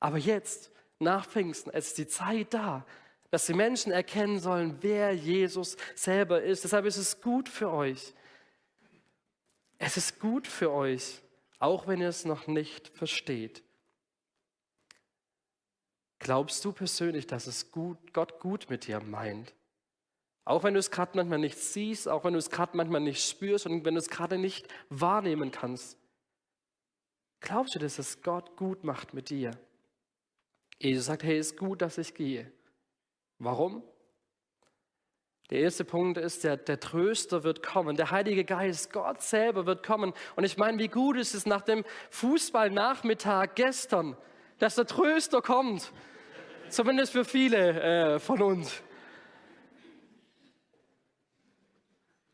Aber 0.00 0.16
jetzt, 0.16 0.70
nach 0.98 1.26
Pfingsten, 1.26 1.70
es 1.74 1.88
ist 1.88 1.98
die 1.98 2.06
Zeit 2.06 2.54
da, 2.54 2.86
dass 3.30 3.44
die 3.44 3.52
Menschen 3.52 3.92
erkennen 3.92 4.38
sollen, 4.38 4.78
wer 4.80 5.12
Jesus 5.12 5.76
selber 5.94 6.42
ist. 6.42 6.64
Deshalb 6.64 6.86
ist 6.86 6.96
es 6.96 7.20
gut 7.20 7.50
für 7.50 7.70
euch. 7.70 8.14
Es 9.76 9.98
ist 9.98 10.18
gut 10.18 10.46
für 10.46 10.72
euch, 10.72 11.20
auch 11.58 11.86
wenn 11.86 12.00
ihr 12.00 12.08
es 12.08 12.24
noch 12.24 12.46
nicht 12.46 12.88
versteht. 12.88 13.62
Glaubst 16.18 16.64
du 16.64 16.72
persönlich, 16.72 17.26
dass 17.26 17.46
es 17.46 17.70
gut, 17.70 18.12
Gott 18.12 18.40
gut 18.40 18.68
mit 18.68 18.86
dir 18.86 19.00
meint? 19.00 19.54
Auch 20.44 20.64
wenn 20.64 20.74
du 20.74 20.80
es 20.80 20.90
gerade 20.90 21.12
manchmal 21.14 21.38
nicht 21.38 21.58
siehst, 21.58 22.08
auch 22.08 22.24
wenn 22.24 22.32
du 22.32 22.38
es 22.38 22.50
gerade 22.50 22.76
manchmal 22.76 23.02
nicht 23.02 23.22
spürst 23.22 23.66
und 23.66 23.84
wenn 23.84 23.94
du 23.94 24.00
es 24.00 24.08
gerade 24.08 24.38
nicht 24.38 24.66
wahrnehmen 24.88 25.50
kannst. 25.50 25.98
Glaubst 27.40 27.74
du, 27.74 27.78
dass 27.78 27.98
es 27.98 28.22
Gott 28.22 28.56
gut 28.56 28.82
macht 28.82 29.14
mit 29.14 29.30
dir? 29.30 29.52
Jesus 30.78 31.06
sagt, 31.06 31.22
hey, 31.22 31.38
ist 31.38 31.56
gut, 31.56 31.82
dass 31.82 31.98
ich 31.98 32.14
gehe. 32.14 32.50
Warum? 33.38 33.82
Der 35.50 35.60
erste 35.60 35.84
Punkt 35.84 36.18
ist, 36.18 36.44
der, 36.44 36.56
der 36.56 36.78
Tröster 36.78 37.42
wird 37.42 37.62
kommen, 37.62 37.96
der 37.96 38.10
Heilige 38.10 38.44
Geist, 38.44 38.92
Gott 38.92 39.22
selber 39.22 39.64
wird 39.66 39.84
kommen. 39.84 40.12
Und 40.36 40.44
ich 40.44 40.58
meine, 40.58 40.78
wie 40.78 40.88
gut 40.88 41.16
ist 41.16 41.34
es 41.34 41.46
nach 41.46 41.62
dem 41.62 41.84
Fußballnachmittag 42.10 43.54
gestern, 43.54 44.16
dass 44.58 44.74
der 44.74 44.86
Tröster 44.86 45.42
kommt. 45.42 45.92
Zumindest 46.68 47.12
für 47.12 47.24
viele 47.24 48.14
äh, 48.14 48.18
von 48.18 48.42
uns. 48.42 48.82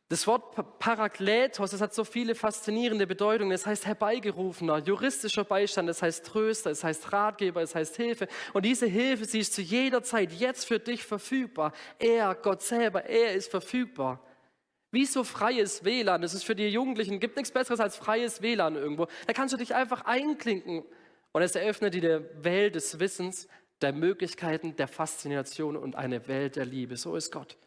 Das 0.09 0.27
Wort 0.27 0.79
Parakletos, 0.79 1.71
das 1.71 1.81
hat 1.81 1.95
so 1.95 2.05
viele 2.05 2.35
faszinierende 2.35 3.07
Bedeutungen. 3.07 3.53
Es 3.53 3.67
heißt 3.67 3.87
herbeigerufener, 3.87 4.79
juristischer 4.79 5.45
Beistand, 5.45 5.89
es 5.89 6.03
heißt 6.03 6.27
Tröster, 6.27 6.71
es 6.71 6.85
heißt 6.85 7.13
Ratgeber, 7.13 7.63
es 7.63 7.75
heißt 7.75 7.97
Hilfe. 7.97 8.29
Und 8.53 8.65
diese 8.65 8.87
Hilfe, 8.87 9.25
sie 9.25 9.41
ist 9.41 9.55
zu 9.55 9.63
jeder 9.63 10.03
Zeit 10.03 10.33
jetzt 10.33 10.67
für 10.67 10.79
dich 10.79 11.05
verfügbar. 11.05 11.73
Er, 11.99 12.35
Gott 12.35 12.63
selber, 12.63 13.07
er 13.07 13.33
ist 13.33 13.51
verfügbar. 13.51 14.21
Wie 14.91 15.07
so 15.07 15.25
freies 15.25 15.85
WLAN, 15.85 16.23
das 16.23 16.35
ist 16.35 16.45
für 16.45 16.55
die 16.55 16.69
Jugendlichen, 16.69 17.19
gibt 17.19 17.37
nichts 17.37 17.51
Besseres 17.51 17.81
als 17.81 17.97
freies 17.97 18.43
WLAN 18.43 18.77
irgendwo. 18.77 19.09
Da 19.27 19.33
kannst 19.33 19.55
du 19.55 19.57
dich 19.57 19.75
einfach 19.75 20.05
einklinken 20.05 20.85
und 21.35 21.43
es 21.43 21.57
eröffnet 21.57 21.95
die 21.95 22.03
Welt 22.03 22.77
des 22.77 23.01
Wissens, 23.01 23.49
der 23.81 23.93
Möglichkeiten, 23.93 24.77
der 24.77 24.87
Faszination 24.87 25.77
und 25.77 25.97
eine 25.97 26.29
Welt 26.29 26.55
der 26.55 26.65
Liebe. 26.65 26.97
So 26.97 27.17
ist 27.17 27.33
Gott. 27.33 27.59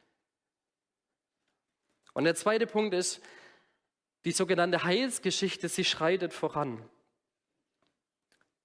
Und 2.13 2.23
der 2.23 2.35
zweite 2.35 2.65
Punkt 2.65 2.93
ist, 2.95 3.21
die 4.23 4.31
sogenannte 4.31 4.85
Heilsgeschichte, 4.85 5.67
sie 5.67 5.83
schreitet 5.83 6.31
voran. 6.31 6.81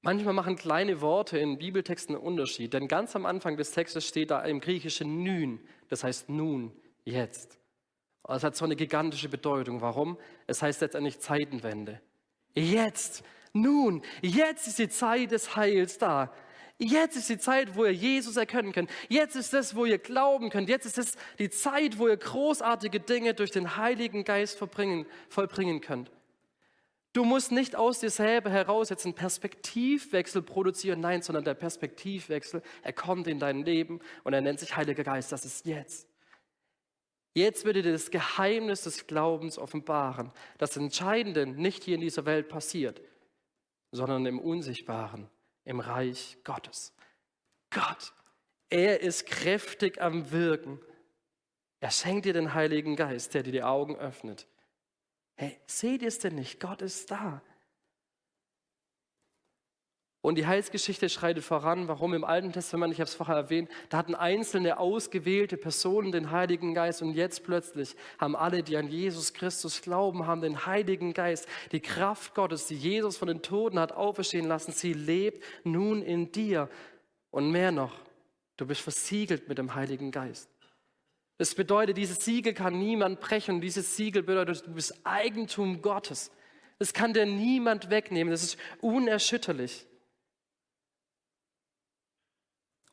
Manchmal 0.03 0.35
machen 0.35 0.55
kleine 0.55 1.01
Worte 1.01 1.37
in 1.37 1.59
Bibeltexten 1.59 2.15
einen 2.15 2.25
Unterschied, 2.25 2.73
denn 2.73 2.87
ganz 2.87 3.17
am 3.17 3.27
Anfang 3.27 3.57
des 3.57 3.73
Textes 3.73 4.07
steht 4.07 4.31
da 4.31 4.43
im 4.43 4.61
Griechischen 4.61 5.25
nün, 5.25 5.67
das 5.89 6.05
heißt 6.05 6.29
nun, 6.29 6.81
jetzt. 7.05 7.59
Das 8.23 8.45
hat 8.45 8.55
so 8.55 8.65
eine 8.65 8.77
gigantische 8.77 9.29
Bedeutung. 9.29 9.81
Warum? 9.81 10.17
Es 10.47 10.63
heißt 10.63 10.81
letztendlich 10.81 11.19
Zeitenwende. 11.19 12.01
Jetzt, 12.55 13.25
nun, 13.53 14.03
jetzt 14.23 14.67
ist 14.67 14.79
die 14.79 14.89
Zeit 14.89 15.31
des 15.31 15.57
Heils 15.57 15.99
da. 15.99 16.33
Jetzt 16.79 17.17
ist 17.17 17.29
die 17.29 17.39
Zeit, 17.39 17.77
wo 17.77 17.85
ihr 17.85 17.93
Jesus 17.93 18.37
erkennen 18.37 18.73
könnt. 18.73 18.91
Jetzt 19.09 19.37
ist 19.37 19.55
es, 19.55 19.77
wo 19.77 19.85
ihr 19.85 19.99
glauben 19.99 20.51
könnt. 20.51 20.69
Jetzt 20.69 20.87
ist 20.87 20.99
es 20.99 21.17
die 21.39 21.51
Zeit, 21.51 21.99
wo 21.99 22.09
ihr 22.09 22.17
großartige 22.17 22.99
Dinge 22.99 23.35
durch 23.35 23.51
den 23.51 23.77
Heiligen 23.77 24.25
Geist 24.25 24.59
vollbringen, 24.59 25.07
könnt. 25.81 26.11
Du 27.13 27.25
musst 27.25 27.53
nicht 27.53 27.77
aus 27.77 28.01
dir 28.01 28.11
selber 28.11 28.51
heraus 28.51 28.89
jetzt 28.89 29.05
einen 29.05 29.15
Perspektivwechsel 29.15 30.41
produzieren, 30.43 31.01
nein, 31.01 31.21
sondern 31.21 31.45
der 31.45 31.55
Perspektivwechsel, 31.55 32.63
er 32.83 32.93
kommt 32.95 33.27
in 33.27 33.39
dein 33.39 33.65
Leben 33.65 34.01
und 34.25 34.33
er 34.33 34.41
nennt 34.41 34.61
sich 34.61 34.75
Heiliger 34.77 35.05
Geist, 35.05 35.31
das 35.31 35.45
ist 35.45 35.67
jetzt. 35.67 36.09
Jetzt 37.35 37.65
würde 37.65 37.83
dir 37.83 37.93
das 37.93 38.11
Geheimnis 38.11 38.83
des 38.83 39.07
Glaubens 39.07 39.59
offenbaren. 39.59 40.33
Das 40.59 40.77
Entscheidende 40.77 41.47
nicht 41.47 41.85
hier 41.85 41.95
in 41.97 42.01
dieser 42.01 42.25
Welt 42.25 42.49
passiert, 42.49 43.01
sondern 43.93 44.27
im 44.27 44.41
Unsichtbaren, 44.41 45.29
im 45.65 45.79
Reich 45.79 46.39
Gottes. 46.43 46.93
Gott, 47.71 48.13
er 48.69 49.01
ist 49.01 49.27
kräftig 49.27 50.01
am 50.01 50.33
Wirken. 50.33 50.81
Er 51.81 51.91
schenkt 51.91 52.25
dir 52.25 52.33
den 52.33 52.55
Heiligen 52.55 52.97
Geist, 52.97 53.35
der 53.35 53.43
dir 53.43 53.53
die 53.53 53.63
Augen 53.63 53.97
öffnet. 53.97 54.49
Hey, 55.35 55.61
seht 55.67 56.03
ihr 56.03 56.09
es 56.09 56.19
denn 56.19 56.35
nicht? 56.35 56.59
Gott 56.59 56.83
ist 56.83 57.11
da. 57.11 57.43
Und 60.23 60.37
die 60.37 60.47
Heilsgeschichte 60.47 61.09
schreitet 61.09 61.43
voran. 61.43 61.89
Warum 61.89 62.15
im 62.15 62.23
Alten 62.23 62.53
Testament, 62.53 62.93
ich 62.93 63.01
habe 63.01 63.09
es 63.09 63.15
vorher 63.15 63.35
erwähnt, 63.35 63.69
da 63.89 63.99
hatten 63.99 64.15
einzelne 64.15 64.79
ausgewählte 64.79 65.57
Personen 65.57 66.13
den 66.13 66.31
Heiligen 66.31 66.75
Geist 66.75 67.03
und 67.03 67.15
jetzt 67.15 67.43
plötzlich 67.43 67.97
haben 68.19 68.37
alle, 68.37 68.63
die 68.63 68.77
an 68.77 68.87
Jesus 68.87 69.35
Christus 69.35 69.83
glauben, 69.83 70.29
haben 70.29 70.41
den 70.41 70.65
Heiligen 70.65 71.13
Geist, 71.13 71.49
die 71.73 71.81
Kraft 71.81 72.37
Gottes, 72.37 72.69
die 72.69 72.77
Jesus 72.77 73.17
von 73.17 73.27
den 73.27 73.43
Toten 73.43 73.81
hat 73.81 73.91
auferstehen 73.91 74.47
lassen. 74.47 74.71
Sie 74.71 74.93
lebt 74.93 75.43
nun 75.65 76.03
in 76.03 76.31
dir. 76.31 76.69
Und 77.33 77.51
mehr 77.51 77.73
noch, 77.73 77.99
du 78.57 78.67
bist 78.67 78.83
versiegelt 78.83 79.49
mit 79.49 79.59
dem 79.59 79.75
Heiligen 79.75 80.13
Geist. 80.13 80.49
Das 81.39 81.57
bedeutet, 81.57 81.97
dieses 81.97 82.25
Siegel 82.25 82.55
kann 82.55 82.79
niemand 82.79 83.19
brechen. 83.19 83.61
Dieses 83.61 83.97
Siegel 83.97 84.23
bedeutet, 84.23 84.65
du 84.65 84.75
bist 84.75 84.95
Eigentum 85.03 85.83
Gottes. 85.83 86.31
Das 86.79 86.93
kann 86.93 87.13
dir 87.13 87.27
niemand 87.27 87.91
wegnehmen. 87.91 88.31
Das 88.31 88.45
ist 88.45 88.57
unerschütterlich. 88.81 89.89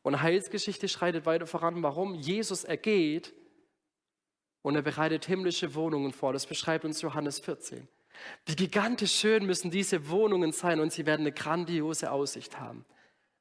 Und 0.02 0.22
Heilsgeschichte 0.22 0.88
schreitet 0.88 1.26
weiter 1.26 1.46
voran. 1.46 1.82
Warum? 1.82 2.14
Jesus 2.14 2.64
ergeht 2.64 3.34
und 4.62 4.74
er 4.74 4.82
bereitet 4.82 5.26
himmlische 5.26 5.74
Wohnungen 5.74 6.12
vor. 6.12 6.32
Das 6.32 6.46
beschreibt 6.46 6.84
uns 6.84 7.02
Johannes 7.02 7.40
14. 7.40 7.86
Wie 8.46 8.56
gigantisch 8.56 9.14
schön 9.14 9.46
müssen 9.46 9.70
diese 9.70 10.08
Wohnungen 10.08 10.52
sein 10.52 10.80
und 10.80 10.92
sie 10.92 11.06
werden 11.06 11.22
eine 11.22 11.32
grandiose 11.32 12.10
Aussicht 12.10 12.58
haben. 12.58 12.84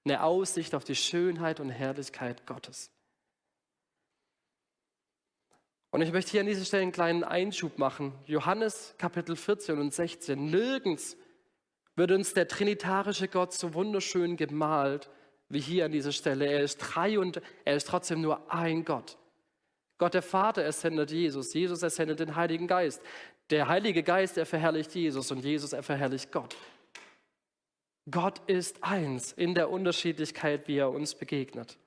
Eine 0.06 0.24
Aussicht 0.24 0.76
auf 0.76 0.84
die 0.84 0.96
Schönheit 0.96 1.60
und 1.60 1.70
Herrlichkeit 1.70 2.46
Gottes. 2.46 2.92
Und 5.92 6.02
ich 6.02 6.12
möchte 6.12 6.32
hier 6.32 6.42
an 6.42 6.48
dieser 6.48 6.66
Stelle 6.66 6.84
einen 6.84 6.92
kleinen 6.92 7.24
Einschub 7.24 7.78
machen. 7.78 8.14
Johannes 8.26 8.96
Kapitel 8.98 9.36
14 9.36 9.80
und 9.80 9.94
16. 9.94 10.46
Nirgends 10.46 11.18
wird 11.96 12.12
uns 12.12 12.34
der 12.34 12.48
trinitarische 12.48 13.28
Gott 13.28 13.54
so 13.54 13.74
wunderschön 13.74 14.38
gemalt 14.38 15.10
wie 15.50 15.60
hier 15.60 15.86
an 15.86 15.92
dieser 15.92 16.12
Stelle. 16.12 16.46
Er 16.46 16.62
ist 16.62 16.78
drei 16.78 17.20
und 17.20 17.42
er 17.66 17.76
ist 17.76 17.88
trotzdem 17.88 18.22
nur 18.22 18.54
ein 18.54 18.86
Gott. 18.86 19.18
Gott 19.98 20.14
der 20.14 20.22
Vater, 20.22 20.64
er 20.64 20.72
sendet 20.72 21.12
Jesus. 21.12 21.54
Jesus, 21.54 21.84
er 21.84 21.90
sendet 21.90 22.20
den 22.20 22.36
Heiligen 22.36 22.68
Geist. 22.68 23.02
Der 23.50 23.68
Heilige 23.68 24.04
Geist, 24.04 24.38
er 24.38 24.46
verherrlicht 24.46 24.94
Jesus 24.96 25.32
und 25.32 25.44
Jesus, 25.44 25.74
er 25.74 25.84
verherrlicht 25.84 26.32
Gott. 26.32 26.56
Gott 28.10 28.42
ist 28.48 28.84
eins 28.84 29.34
in 29.34 29.56
der 29.56 29.70
Unterschiedlichkeit, 29.70 30.68
wie 30.68 30.78
er 30.78 30.92
uns 30.92 31.16
begegnet. 31.16 31.78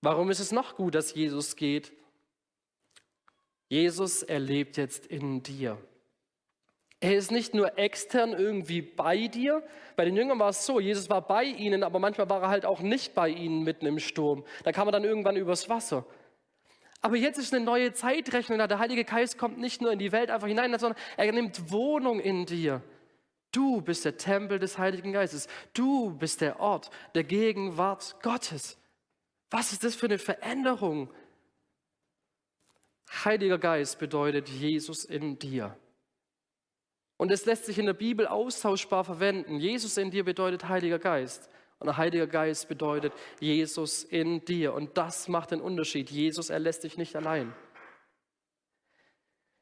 Warum 0.00 0.30
ist 0.30 0.40
es 0.40 0.52
noch 0.52 0.76
gut, 0.76 0.94
dass 0.94 1.14
Jesus 1.14 1.56
geht? 1.56 1.92
Jesus, 3.68 4.22
er 4.22 4.38
lebt 4.38 4.76
jetzt 4.76 5.06
in 5.06 5.42
dir. 5.42 5.76
Er 7.00 7.16
ist 7.16 7.30
nicht 7.30 7.54
nur 7.54 7.78
extern 7.78 8.32
irgendwie 8.32 8.82
bei 8.82 9.28
dir. 9.28 9.62
Bei 9.94 10.04
den 10.04 10.16
Jüngern 10.16 10.38
war 10.38 10.48
es 10.48 10.66
so, 10.66 10.80
Jesus 10.80 11.08
war 11.08 11.26
bei 11.26 11.44
ihnen, 11.44 11.84
aber 11.84 12.00
manchmal 12.00 12.28
war 12.28 12.42
er 12.42 12.48
halt 12.48 12.66
auch 12.66 12.80
nicht 12.80 13.14
bei 13.14 13.28
ihnen 13.28 13.62
mitten 13.62 13.86
im 13.86 14.00
Sturm. 14.00 14.44
Da 14.64 14.72
kam 14.72 14.88
er 14.88 14.92
dann 14.92 15.04
irgendwann 15.04 15.36
übers 15.36 15.68
Wasser. 15.68 16.04
Aber 17.00 17.16
jetzt 17.16 17.38
ist 17.38 17.54
eine 17.54 17.64
neue 17.64 17.92
Zeitrechnung 17.92 18.58
Der 18.58 18.80
Heilige 18.80 19.04
Geist 19.04 19.38
kommt 19.38 19.58
nicht 19.58 19.80
nur 19.80 19.92
in 19.92 20.00
die 20.00 20.10
Welt 20.10 20.30
einfach 20.30 20.48
hinein, 20.48 20.76
sondern 20.78 21.00
er 21.16 21.30
nimmt 21.30 21.70
Wohnung 21.70 22.18
in 22.18 22.44
dir. 22.46 22.82
Du 23.52 23.80
bist 23.80 24.04
der 24.04 24.16
Tempel 24.16 24.58
des 24.58 24.78
Heiligen 24.78 25.12
Geistes. 25.12 25.46
Du 25.74 26.10
bist 26.18 26.40
der 26.40 26.58
Ort 26.58 26.90
der 27.14 27.24
Gegenwart 27.24 28.16
Gottes. 28.22 28.76
Was 29.50 29.72
ist 29.72 29.84
das 29.84 29.94
für 29.94 30.06
eine 30.06 30.18
Veränderung? 30.18 31.12
Heiliger 33.24 33.58
Geist 33.58 33.98
bedeutet 34.00 34.48
Jesus 34.48 35.04
in 35.04 35.38
dir. 35.38 35.78
Und 37.18 37.32
es 37.32 37.44
lässt 37.44 37.66
sich 37.66 37.78
in 37.78 37.86
der 37.86 37.94
Bibel 37.94 38.26
austauschbar 38.26 39.04
verwenden. 39.04 39.58
Jesus 39.58 39.98
in 39.98 40.10
dir 40.10 40.24
bedeutet 40.24 40.68
Heiliger 40.68 41.00
Geist. 41.00 41.50
Und 41.80 41.96
Heiliger 41.96 42.28
Geist 42.28 42.68
bedeutet 42.68 43.12
Jesus 43.40 44.04
in 44.04 44.44
dir. 44.44 44.72
Und 44.72 44.96
das 44.96 45.28
macht 45.28 45.50
den 45.50 45.60
Unterschied. 45.60 46.10
Jesus, 46.10 46.48
er 46.48 46.60
lässt 46.60 46.84
dich 46.84 46.96
nicht 46.96 47.16
allein. 47.16 47.52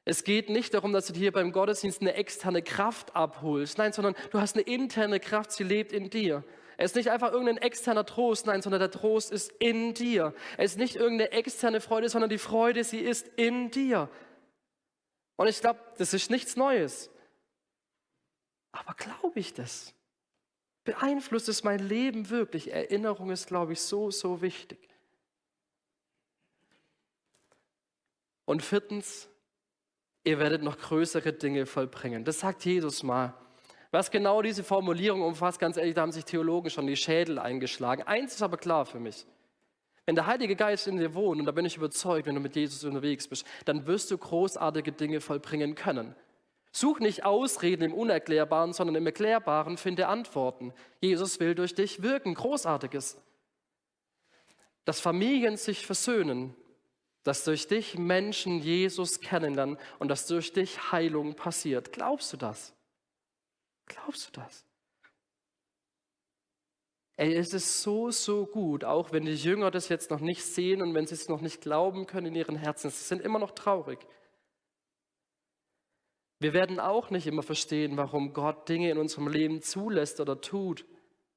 Es 0.05 0.23
geht 0.23 0.51
nicht 0.51 0.75
darum, 0.75 0.93
dass 0.93 1.07
du 1.07 1.15
dir 1.15 1.33
beim 1.33 1.51
Gottesdienst 1.51 2.03
eine 2.03 2.15
externe 2.15 2.63
Kraft 2.63 3.17
abholst. 3.17 3.79
Nein, 3.79 3.93
sondern 3.93 4.15
du 4.31 4.41
hast 4.41 4.55
eine 4.55 4.63
interne 4.63 5.19
Kraft, 5.19 5.51
sie 5.51 5.65
lebt 5.65 5.93
in 5.93 6.11
dir. 6.11 6.45
Er 6.77 6.85
ist 6.85 6.95
nicht 6.95 7.11
einfach 7.11 7.33
irgendein 7.33 7.57
externer 7.57 8.05
Trost, 8.05 8.47
nein, 8.47 8.61
sondern 8.61 8.81
der 8.81 8.91
Trost 8.91 9.33
ist 9.33 9.51
in 9.59 9.95
dir. 9.95 10.35
Er 10.59 10.65
ist 10.65 10.79
nicht 10.79 10.97
irgendeine 10.97 11.33
externe 11.33 11.81
Freude, 11.81 12.11
sondern 12.11 12.29
die 12.29 12.39
Freude, 12.39 12.85
sie 12.85 13.01
ist 13.01 13.27
in 13.37 13.71
dir. 13.71 14.11
Und 15.37 15.49
ich 15.49 15.61
glaube, 15.61 15.81
das 15.97 16.13
ist 16.13 16.31
nichts 16.31 16.55
Neues. 16.55 17.11
Aber 18.77 18.95
glaube 18.95 19.41
ich 19.41 19.55
das? 19.55 19.95
Beeinflusst 20.85 21.49
es 21.49 21.65
mein 21.65 21.81
Leben 21.81 22.31
wirklich? 22.31 22.73
Erinnerung 22.73 23.31
ist, 23.31 23.49
glaube 23.49 23.73
ich, 23.73 23.81
so, 23.81 24.11
so 24.11 24.43
wichtig. 24.43 24.79
Und 28.45 28.63
viertens, 28.63 29.29
ihr 30.25 30.39
werdet 30.39 30.63
noch 30.63 30.79
größere 30.79 31.33
Dinge 31.33 31.67
vollbringen. 31.67 32.25
Das 32.25 32.41
sagt 32.41 32.65
Jesus 32.65 33.03
mal. 33.03 33.35
Was 33.91 34.11
genau 34.11 34.43
diese 34.43 34.63
Formulierung 34.63 35.23
umfasst, 35.23 35.59
ganz 35.59 35.77
ehrlich, 35.77 35.95
da 35.95 36.03
haben 36.03 36.13
sich 36.13 36.25
Theologen 36.25 36.71
schon 36.71 36.87
die 36.87 36.97
Schädel 36.97 37.39
eingeschlagen. 37.39 38.03
Eins 38.03 38.35
ist 38.35 38.43
aber 38.43 38.57
klar 38.57 38.85
für 38.85 39.01
mich. 39.01 39.27
Wenn 40.05 40.15
der 40.15 40.27
Heilige 40.27 40.55
Geist 40.55 40.87
in 40.87 40.99
dir 40.99 41.15
wohnt, 41.15 41.41
und 41.41 41.47
da 41.47 41.53
bin 41.53 41.65
ich 41.65 41.77
überzeugt, 41.77 42.27
wenn 42.27 42.35
du 42.37 42.41
mit 42.41 42.55
Jesus 42.55 42.85
unterwegs 42.85 43.27
bist, 43.27 43.45
dann 43.65 43.87
wirst 43.87 44.11
du 44.11 44.19
großartige 44.19 44.93
Dinge 44.93 45.21
vollbringen 45.21 45.75
können. 45.75 46.15
Such 46.77 47.01
nicht 47.01 47.25
Ausreden 47.25 47.85
im 47.85 47.95
Unerklärbaren, 47.95 48.75
sondern 48.75 48.97
im 48.97 49.07
Erklärbaren 49.07 49.79
finde 49.79 50.09
Antworten. 50.09 50.75
Jesus 51.01 51.41
will 51.41 51.55
durch 51.55 51.75
dich 51.75 52.03
wirken. 52.03 52.35
Großartiges. 52.35 53.17
Dass 54.85 55.01
Familien 55.01 55.57
sich 55.57 55.87
versöhnen, 55.87 56.55
dass 57.23 57.45
durch 57.45 57.67
dich 57.67 57.97
Menschen 57.97 58.61
Jesus 58.61 59.23
kennenlernen 59.23 59.79
und 60.01 60.09
dass 60.09 60.27
durch 60.27 60.53
dich 60.53 60.93
Heilung 60.93 61.33
passiert. 61.35 61.95
Glaubst 61.95 62.35
du 62.35 62.37
das? 62.37 62.75
Glaubst 63.87 64.29
du 64.29 64.41
das? 64.43 64.67
Ey, 67.17 67.35
es 67.37 67.55
ist 67.55 67.81
so, 67.81 68.11
so 68.11 68.45
gut, 68.45 68.85
auch 68.85 69.13
wenn 69.13 69.25
die 69.25 69.35
Jünger 69.35 69.71
das 69.71 69.89
jetzt 69.89 70.11
noch 70.11 70.21
nicht 70.21 70.45
sehen 70.45 70.83
und 70.83 70.93
wenn 70.93 71.07
sie 71.07 71.15
es 71.15 71.31
noch 71.31 71.41
nicht 71.41 71.63
glauben 71.63 72.07
können 72.07 72.27
in 72.27 72.35
ihren 72.35 72.57
Herzen. 72.57 72.91
Sie 72.91 73.03
sind 73.03 73.23
immer 73.23 73.39
noch 73.39 73.53
traurig. 73.53 74.07
Wir 76.39 76.53
werden 76.53 76.81
auch 76.81 77.11
nicht 77.11 77.27
immer 77.27 77.43
verstehen, 77.43 77.97
warum 77.97 78.33
Gott 78.33 78.69
Dinge 78.69 78.91
in 78.91 78.99
unserem 78.99 79.29
Leben 79.29 79.63
zulässt 79.63 80.21
oder 80.21 80.41
tut. 80.41 80.85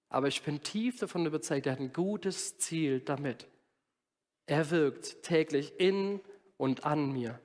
Aber 0.10 0.28
ich 0.28 0.42
bin 0.42 0.62
tief 0.62 1.00
davon 1.00 1.26
überzeugt, 1.26 1.68
er 1.68 1.74
hat 1.74 1.80
ein 1.80 1.94
gutes 1.94 2.58
Ziel 2.58 3.00
damit. 3.00 3.48
Er 4.46 4.72
wirkt 4.72 5.24
täglich 5.24 5.80
in 5.80 6.20
und 6.58 6.84
an 6.84 7.12
mir. 7.12 7.40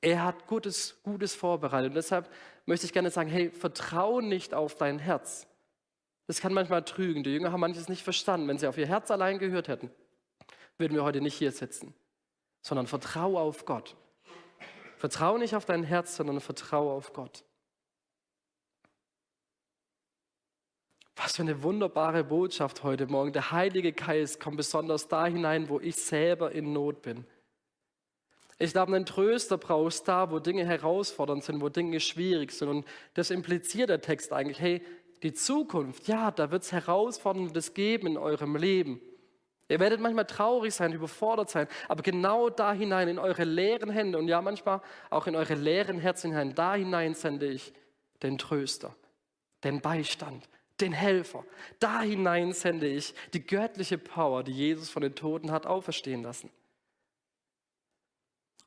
Er 0.00 0.24
hat 0.24 0.46
Gutes, 0.46 1.00
Gutes 1.02 1.34
vorbereitet. 1.34 1.90
Und 1.90 1.94
deshalb 1.94 2.30
möchte 2.66 2.86
ich 2.86 2.92
gerne 2.92 3.10
sagen, 3.10 3.30
hey, 3.30 3.50
vertraue 3.50 4.22
nicht 4.22 4.52
auf 4.52 4.76
dein 4.76 4.98
Herz. 4.98 5.46
Das 6.26 6.40
kann 6.40 6.52
manchmal 6.52 6.84
trügen. 6.84 7.24
Die 7.24 7.30
Jünger 7.30 7.52
haben 7.52 7.60
manches 7.60 7.88
nicht 7.88 8.02
verstanden. 8.02 8.48
Wenn 8.48 8.58
sie 8.58 8.66
auf 8.66 8.78
ihr 8.78 8.86
Herz 8.86 9.10
allein 9.10 9.38
gehört 9.38 9.68
hätten, 9.68 9.90
würden 10.76 10.94
wir 10.94 11.04
heute 11.04 11.20
nicht 11.20 11.34
hier 11.34 11.52
sitzen. 11.52 11.94
Sondern 12.60 12.86
vertraue 12.86 13.40
auf 13.40 13.64
Gott. 13.64 13.96
Vertraue 15.02 15.40
nicht 15.40 15.56
auf 15.56 15.64
dein 15.64 15.82
Herz, 15.82 16.14
sondern 16.14 16.40
vertraue 16.40 16.92
auf 16.92 17.12
Gott. 17.12 17.42
Was 21.16 21.34
für 21.34 21.42
eine 21.42 21.64
wunderbare 21.64 22.22
Botschaft 22.22 22.84
heute 22.84 23.08
Morgen. 23.08 23.32
Der 23.32 23.50
Heilige 23.50 23.92
Geist 23.92 24.38
kommt 24.38 24.58
besonders 24.58 25.08
da 25.08 25.26
hinein, 25.26 25.68
wo 25.68 25.80
ich 25.80 25.96
selber 25.96 26.52
in 26.52 26.72
Not 26.72 27.02
bin. 27.02 27.24
Ich 28.60 28.70
glaube, 28.70 28.94
einen 28.94 29.04
Tröster 29.04 29.58
brauchst 29.58 30.06
da, 30.06 30.30
wo 30.30 30.38
Dinge 30.38 30.64
herausfordernd 30.64 31.42
sind, 31.42 31.60
wo 31.60 31.68
Dinge 31.68 31.98
schwierig 31.98 32.52
sind. 32.52 32.68
Und 32.68 32.86
das 33.14 33.30
impliziert 33.30 33.90
der 33.90 34.02
Text 34.02 34.32
eigentlich. 34.32 34.60
Hey, 34.60 34.86
die 35.24 35.32
Zukunft, 35.32 36.06
ja, 36.06 36.30
da 36.30 36.52
wird 36.52 36.62
es 36.62 36.70
Herausforderndes 36.70 37.74
geben 37.74 38.06
in 38.06 38.18
eurem 38.18 38.54
Leben. 38.54 39.00
Ihr 39.72 39.80
werdet 39.80 40.00
manchmal 40.00 40.26
traurig 40.26 40.74
sein, 40.74 40.92
überfordert 40.92 41.48
sein, 41.48 41.66
aber 41.88 42.02
genau 42.02 42.50
da 42.50 42.74
hinein, 42.74 43.08
in 43.08 43.18
eure 43.18 43.44
leeren 43.44 43.88
Hände 43.88 44.18
und 44.18 44.28
ja 44.28 44.42
manchmal 44.42 44.82
auch 45.08 45.26
in 45.26 45.34
eure 45.34 45.54
leeren 45.54 45.98
Herzen 45.98 46.30
hinein, 46.30 46.54
da 46.54 46.74
hinein 46.74 47.14
sende 47.14 47.46
ich 47.46 47.72
den 48.22 48.36
Tröster, 48.36 48.94
den 49.64 49.80
Beistand, 49.80 50.46
den 50.82 50.92
Helfer. 50.92 51.46
Da 51.78 52.02
hinein 52.02 52.52
sende 52.52 52.86
ich 52.86 53.14
die 53.32 53.46
göttliche 53.46 53.96
Power, 53.96 54.42
die 54.42 54.52
Jesus 54.52 54.90
von 54.90 55.00
den 55.00 55.14
Toten 55.14 55.50
hat 55.50 55.64
auferstehen 55.64 56.22
lassen. 56.22 56.50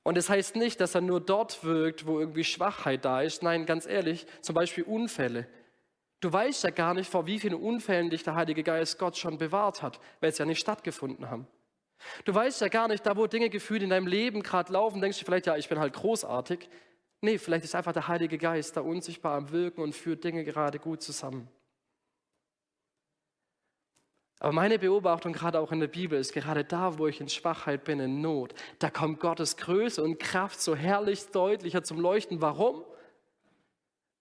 Und 0.01 0.17
es 0.17 0.25
das 0.25 0.35
heißt 0.35 0.55
nicht, 0.55 0.81
dass 0.81 0.95
er 0.95 1.01
nur 1.01 1.21
dort 1.21 1.63
wirkt, 1.63 2.07
wo 2.07 2.19
irgendwie 2.19 2.43
Schwachheit 2.43 3.05
da 3.05 3.21
ist. 3.21 3.43
Nein, 3.43 3.67
ganz 3.67 3.85
ehrlich, 3.85 4.25
zum 4.41 4.55
Beispiel 4.55 4.85
Unfälle. 4.85 5.45
Du 6.21 6.31
weißt 6.31 6.63
ja 6.63 6.69
gar 6.69 6.93
nicht, 6.93 7.09
vor 7.09 7.25
wie 7.25 7.39
vielen 7.39 7.55
Unfällen 7.55 8.09
dich 8.09 8.23
der 8.23 8.35
Heilige 8.35 8.63
Geist 8.63 8.97
Gott 8.97 9.17
schon 9.17 9.37
bewahrt 9.37 9.81
hat, 9.81 9.99
weil 10.21 10.29
es 10.29 10.37
ja 10.37 10.45
nicht 10.45 10.59
stattgefunden 10.59 11.29
haben. 11.29 11.47
Du 12.23 12.33
weißt 12.33 12.61
ja 12.61 12.67
gar 12.67 12.87
nicht, 12.87 13.05
da 13.05 13.15
wo 13.15 13.27
Dinge 13.27 13.49
gefühlt 13.49 13.83
in 13.83 13.89
deinem 13.89 14.07
Leben 14.07 14.43
gerade 14.43 14.71
laufen, 14.73 15.01
denkst 15.01 15.19
du 15.19 15.25
vielleicht, 15.25 15.47
ja, 15.47 15.55
ich 15.57 15.69
bin 15.69 15.79
halt 15.79 15.93
großartig. 15.93 16.69
Nee, 17.21 17.37
vielleicht 17.37 17.63
ist 17.65 17.75
einfach 17.75 17.93
der 17.93 18.07
Heilige 18.07 18.37
Geist 18.37 18.77
da 18.77 18.81
unsichtbar 18.81 19.35
am 19.35 19.51
Wirken 19.51 19.81
und 19.81 19.95
führt 19.95 20.23
Dinge 20.23 20.43
gerade 20.43 20.79
gut 20.79 21.01
zusammen. 21.01 21.47
Aber 24.39 24.51
meine 24.51 24.77
Beobachtung 24.77 25.33
gerade 25.33 25.59
auch 25.59 25.71
in 25.71 25.79
der 25.79 25.87
Bibel 25.87 26.19
ist, 26.19 26.33
gerade 26.33 26.65
da, 26.65 26.97
wo 26.97 27.07
ich 27.07 27.21
in 27.21 27.29
Schwachheit 27.29 27.83
bin, 27.85 27.99
in 27.99 28.21
Not, 28.21 28.53
da 28.79 28.89
kommt 28.89 29.19
Gottes 29.19 29.57
Größe 29.57 30.03
und 30.03 30.19
Kraft 30.19 30.59
so 30.61 30.75
herrlich 30.75 31.27
deutlicher 31.27 31.83
zum 31.83 31.99
Leuchten. 31.99 32.41
Warum? 32.41 32.83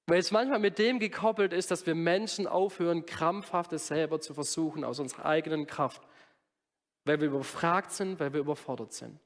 Weil 0.06 0.18
es 0.18 0.30
manchmal 0.30 0.58
mit 0.58 0.78
dem 0.78 0.98
gekoppelt 0.98 1.52
ist, 1.52 1.70
dass 1.70 1.86
wir 1.86 1.94
Menschen 1.94 2.46
aufhören, 2.46 3.06
krampfhaft 3.06 3.72
es 3.72 3.86
selber 3.86 4.20
zu 4.20 4.34
versuchen 4.34 4.84
aus 4.84 5.00
unserer 5.00 5.24
eigenen 5.24 5.66
Kraft. 5.66 6.02
Weil 7.04 7.20
wir 7.20 7.28
überfragt 7.28 7.90
sind, 7.92 8.20
weil 8.20 8.32
wir 8.32 8.40
überfordert 8.40 8.92
sind. 8.92 9.18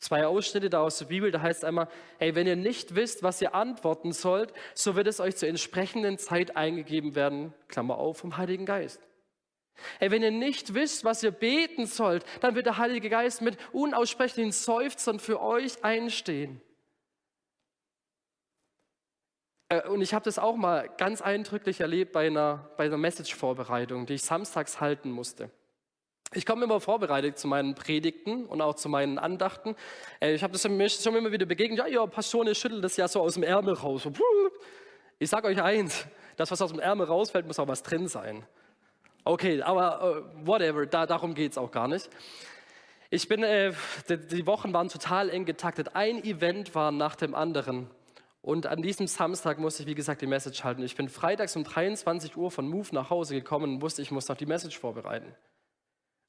Zwei 0.00 0.26
Ausschnitte 0.26 0.70
da 0.70 0.80
aus 0.80 0.98
der 0.98 1.06
Bibel, 1.06 1.30
da 1.30 1.42
heißt 1.42 1.62
einmal, 1.62 1.88
hey, 2.18 2.34
wenn 2.34 2.46
ihr 2.46 2.56
nicht 2.56 2.94
wisst, 2.94 3.22
was 3.22 3.40
ihr 3.42 3.54
antworten 3.54 4.12
sollt, 4.12 4.52
so 4.74 4.96
wird 4.96 5.06
es 5.06 5.20
euch 5.20 5.36
zur 5.36 5.48
entsprechenden 5.48 6.16
Zeit 6.16 6.56
eingegeben 6.56 7.14
werden, 7.14 7.52
Klammer 7.68 7.98
auf, 7.98 8.18
vom 8.18 8.38
Heiligen 8.38 8.64
Geist. 8.64 9.00
Hey, 9.98 10.10
wenn 10.10 10.22
ihr 10.22 10.30
nicht 10.30 10.72
wisst, 10.72 11.04
was 11.04 11.22
ihr 11.22 11.30
beten 11.30 11.86
sollt, 11.86 12.24
dann 12.40 12.54
wird 12.54 12.66
der 12.66 12.78
Heilige 12.78 13.10
Geist 13.10 13.42
mit 13.42 13.58
unaussprechlichen 13.72 14.52
Seufzern 14.52 15.20
für 15.20 15.40
euch 15.40 15.84
einstehen. 15.84 16.60
Äh, 16.60 16.70
und 19.88 20.02
ich 20.02 20.14
habe 20.14 20.24
das 20.24 20.38
auch 20.38 20.56
mal 20.56 20.88
ganz 20.98 21.22
eindrücklich 21.22 21.80
erlebt 21.80 22.12
bei 22.12 22.26
einer, 22.26 22.70
bei 22.76 22.84
einer 22.84 22.98
Message-Vorbereitung, 22.98 24.06
die 24.06 24.14
ich 24.14 24.22
samstags 24.22 24.80
halten 24.80 25.10
musste. 25.10 25.50
Ich 26.32 26.46
komme 26.46 26.64
immer 26.64 26.80
vorbereitet 26.80 27.38
zu 27.38 27.48
meinen 27.48 27.74
Predigten 27.74 28.46
und 28.46 28.60
auch 28.60 28.74
zu 28.74 28.88
meinen 28.88 29.18
Andachten. 29.18 29.74
Äh, 30.20 30.34
ich 30.34 30.44
habe 30.44 30.52
das 30.52 30.62
schon 30.62 31.16
immer 31.16 31.32
wieder 31.32 31.46
begegnet. 31.46 31.78
Ja, 31.78 31.86
ja, 31.86 32.06
Passion, 32.06 32.46
ihr 32.46 32.54
schüttelt 32.54 32.84
das 32.84 32.96
ja 32.96 33.08
so 33.08 33.20
aus 33.20 33.34
dem 33.34 33.42
Ärmel 33.42 33.74
raus. 33.74 34.08
Ich 35.18 35.28
sage 35.28 35.48
euch 35.48 35.60
eins, 35.60 36.06
das, 36.36 36.50
was 36.50 36.62
aus 36.62 36.70
dem 36.70 36.78
Ärmel 36.78 37.06
rausfällt, 37.06 37.46
muss 37.46 37.58
auch 37.58 37.66
was 37.66 37.82
drin 37.82 38.06
sein. 38.06 38.46
Okay, 39.24 39.60
aber 39.60 40.24
uh, 40.24 40.46
whatever, 40.46 40.86
da, 40.86 41.04
darum 41.04 41.34
geht 41.34 41.52
es 41.52 41.58
auch 41.58 41.70
gar 41.70 41.88
nicht. 41.88 42.08
Ich 43.10 43.26
bin, 43.26 43.42
äh, 43.42 43.72
die, 44.08 44.16
die 44.16 44.46
Wochen 44.46 44.72
waren 44.72 44.88
total 44.88 45.30
eng 45.30 45.44
getaktet. 45.44 45.94
Ein 45.94 46.22
Event 46.22 46.76
war 46.76 46.92
nach 46.92 47.16
dem 47.16 47.34
anderen. 47.34 47.90
Und 48.42 48.66
an 48.66 48.80
diesem 48.80 49.06
Samstag 49.06 49.58
musste 49.58 49.82
ich, 49.82 49.88
wie 49.88 49.94
gesagt, 49.94 50.22
die 50.22 50.26
Message 50.26 50.64
halten. 50.64 50.82
Ich 50.82 50.96
bin 50.96 51.08
freitags 51.08 51.56
um 51.56 51.64
23 51.64 52.36
Uhr 52.36 52.50
von 52.50 52.68
Move 52.68 52.88
nach 52.92 53.10
Hause 53.10 53.34
gekommen 53.34 53.74
und 53.74 53.82
wusste, 53.82 54.00
ich 54.00 54.10
muss 54.10 54.28
noch 54.28 54.36
die 54.36 54.46
Message 54.46 54.78
vorbereiten. 54.78 55.34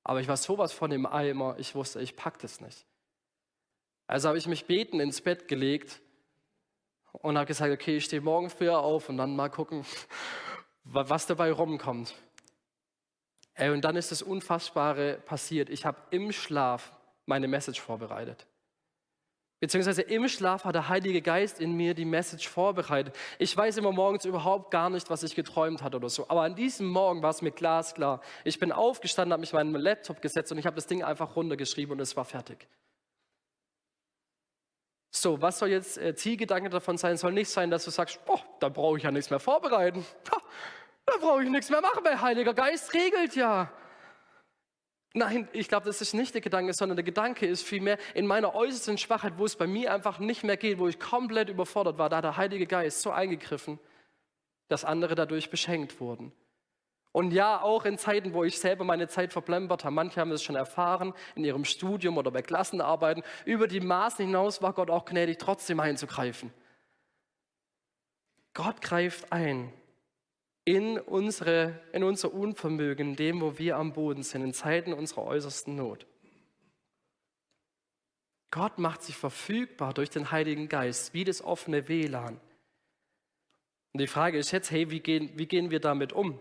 Aber 0.03 0.19
ich 0.19 0.27
war 0.27 0.37
sowas 0.37 0.73
von 0.73 0.91
im 0.91 1.05
Eimer, 1.05 1.55
ich 1.57 1.73
wusste, 1.73 2.01
ich 2.01 2.15
pack 2.15 2.39
das 2.39 2.59
nicht. 2.59 2.85
Also 4.07 4.27
habe 4.27 4.37
ich 4.37 4.47
mich 4.47 4.65
beten 4.65 4.99
ins 4.99 5.21
Bett 5.21 5.47
gelegt 5.47 6.01
und 7.13 7.37
habe 7.37 7.47
gesagt, 7.47 7.71
okay, 7.71 7.97
ich 7.97 8.05
stehe 8.05 8.21
morgen 8.21 8.49
früher 8.49 8.79
auf 8.79 9.07
und 9.07 9.17
dann 9.17 9.35
mal 9.35 9.49
gucken, 9.49 9.85
was 10.83 11.27
dabei 11.27 11.51
rumkommt. 11.51 12.13
Und 13.57 13.81
dann 13.81 13.95
ist 13.95 14.11
das 14.11 14.21
Unfassbare 14.21 15.21
passiert. 15.25 15.69
Ich 15.69 15.85
habe 15.85 16.01
im 16.09 16.31
Schlaf 16.31 16.91
meine 17.25 17.47
Message 17.47 17.79
vorbereitet. 17.79 18.47
Beziehungsweise 19.61 20.01
im 20.01 20.27
Schlaf 20.27 20.65
hat 20.65 20.73
der 20.73 20.89
Heilige 20.89 21.21
Geist 21.21 21.59
in 21.59 21.73
mir 21.73 21.93
die 21.93 22.03
Message 22.03 22.49
vorbereitet. 22.49 23.15
Ich 23.37 23.55
weiß 23.55 23.77
immer 23.77 23.91
morgens 23.91 24.25
überhaupt 24.25 24.71
gar 24.71 24.89
nicht, 24.89 25.11
was 25.11 25.21
ich 25.21 25.35
geträumt 25.35 25.83
hatte 25.83 25.97
oder 25.97 26.09
so. 26.09 26.27
Aber 26.29 26.41
an 26.41 26.55
diesem 26.55 26.87
Morgen 26.87 27.21
war 27.21 27.29
es 27.29 27.43
mir 27.43 27.51
glasklar. 27.51 28.21
Ich 28.43 28.57
bin 28.57 28.71
aufgestanden, 28.71 29.33
habe 29.33 29.41
mich 29.41 29.53
meinen 29.53 29.75
Laptop 29.75 30.19
gesetzt 30.19 30.51
und 30.51 30.57
ich 30.57 30.65
habe 30.65 30.75
das 30.75 30.87
Ding 30.87 31.03
einfach 31.03 31.35
runtergeschrieben 31.35 31.93
und 31.93 31.99
es 31.99 32.17
war 32.17 32.25
fertig. 32.25 32.67
So, 35.11 35.39
was 35.43 35.59
soll 35.59 35.69
jetzt 35.69 35.99
äh, 35.99 36.15
Zielgedanke 36.15 36.71
davon 36.71 36.97
sein? 36.97 37.15
Soll 37.17 37.33
nicht 37.33 37.49
sein, 37.49 37.69
dass 37.69 37.85
du 37.85 37.91
sagst, 37.91 38.19
oh, 38.25 38.39
da 38.59 38.69
brauche 38.69 38.97
ich 38.97 39.03
ja 39.03 39.11
nichts 39.11 39.29
mehr 39.29 39.39
vorbereiten. 39.39 40.03
Ha, 40.31 40.41
da 41.05 41.13
brauche 41.19 41.43
ich 41.43 41.49
nichts 41.51 41.69
mehr 41.69 41.81
machen, 41.81 42.03
weil 42.03 42.19
Heiliger 42.19 42.55
Geist 42.55 42.95
regelt 42.95 43.35
ja. 43.35 43.71
Nein, 45.13 45.49
ich 45.51 45.67
glaube, 45.67 45.85
das 45.85 45.99
ist 45.99 46.13
nicht 46.13 46.33
der 46.33 46.41
Gedanke, 46.41 46.73
sondern 46.73 46.95
der 46.95 47.03
Gedanke 47.03 47.45
ist 47.45 47.63
vielmehr 47.63 47.97
in 48.13 48.25
meiner 48.25 48.55
äußersten 48.55 48.97
Schwachheit, 48.97 49.33
wo 49.37 49.45
es 49.45 49.57
bei 49.57 49.67
mir 49.67 49.93
einfach 49.93 50.19
nicht 50.19 50.43
mehr 50.43 50.55
geht, 50.55 50.79
wo 50.79 50.87
ich 50.87 50.99
komplett 50.99 51.49
überfordert 51.49 51.97
war, 51.97 52.09
da 52.09 52.17
hat 52.17 52.23
der 52.23 52.37
Heilige 52.37 52.65
Geist 52.65 53.01
so 53.01 53.11
eingegriffen, 53.11 53.77
dass 54.69 54.85
andere 54.85 55.15
dadurch 55.15 55.49
beschenkt 55.49 55.99
wurden. 55.99 56.31
Und 57.11 57.31
ja, 57.31 57.61
auch 57.61 57.83
in 57.83 57.97
Zeiten, 57.97 58.33
wo 58.33 58.45
ich 58.45 58.57
selber 58.57 58.85
meine 58.85 59.09
Zeit 59.09 59.33
verplempert 59.33 59.83
habe, 59.83 59.93
manche 59.93 60.21
haben 60.21 60.29
das 60.29 60.43
schon 60.43 60.55
erfahren, 60.55 61.13
in 61.35 61.43
ihrem 61.43 61.65
Studium 61.65 62.17
oder 62.17 62.31
bei 62.31 62.41
Klassenarbeiten, 62.41 63.21
über 63.43 63.67
die 63.67 63.81
Maßen 63.81 64.25
hinaus 64.25 64.61
war 64.61 64.71
Gott 64.71 64.89
auch 64.89 65.03
gnädig, 65.03 65.37
trotzdem 65.39 65.81
einzugreifen. 65.81 66.53
Gott 68.53 68.81
greift 68.81 69.33
ein 69.33 69.73
in, 70.65 70.99
unsere, 70.99 71.79
in 71.91 72.03
unser 72.03 72.33
Unvermögen, 72.33 73.09
in 73.09 73.15
dem, 73.15 73.41
wo 73.41 73.57
wir 73.57 73.77
am 73.77 73.93
Boden 73.93 74.23
sind, 74.23 74.43
in 74.43 74.53
Zeiten 74.53 74.93
unserer 74.93 75.23
äußersten 75.23 75.75
Not. 75.75 76.05
Gott 78.51 78.77
macht 78.79 79.01
sich 79.01 79.15
verfügbar 79.15 79.93
durch 79.93 80.09
den 80.09 80.31
Heiligen 80.31 80.67
Geist, 80.67 81.13
wie 81.13 81.23
das 81.23 81.41
offene 81.41 81.87
WLAN. 81.87 82.39
Und 83.93 84.01
die 84.01 84.07
Frage 84.07 84.37
ist 84.37 84.51
jetzt, 84.51 84.71
hey, 84.71 84.89
wie 84.91 84.99
gehen, 84.99 85.31
wie 85.35 85.47
gehen 85.47 85.71
wir 85.71 85.79
damit 85.79 86.13
um? 86.13 86.39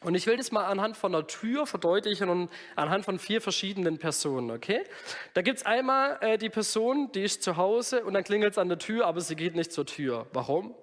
Und 0.00 0.14
ich 0.14 0.26
will 0.26 0.36
das 0.36 0.52
mal 0.52 0.66
anhand 0.66 0.96
von 0.96 1.14
einer 1.14 1.26
Tür 1.26 1.66
verdeutlichen 1.66 2.28
und 2.28 2.50
anhand 2.76 3.04
von 3.04 3.18
vier 3.18 3.40
verschiedenen 3.40 3.98
Personen, 3.98 4.50
okay? 4.50 4.84
Da 5.32 5.40
gibt 5.40 5.58
es 5.58 5.66
einmal 5.66 6.18
äh, 6.20 6.36
die 6.36 6.50
Person, 6.50 7.10
die 7.12 7.22
ist 7.22 7.42
zu 7.42 7.56
Hause 7.56 8.04
und 8.04 8.14
dann 8.14 8.22
klingelt 8.22 8.52
es 8.52 8.58
an 8.58 8.68
der 8.68 8.78
Tür, 8.78 9.06
aber 9.06 9.20
sie 9.20 9.34
geht 9.34 9.54
nicht 9.54 9.72
zur 9.72 9.86
Tür. 9.86 10.26
Warum? 10.32 10.74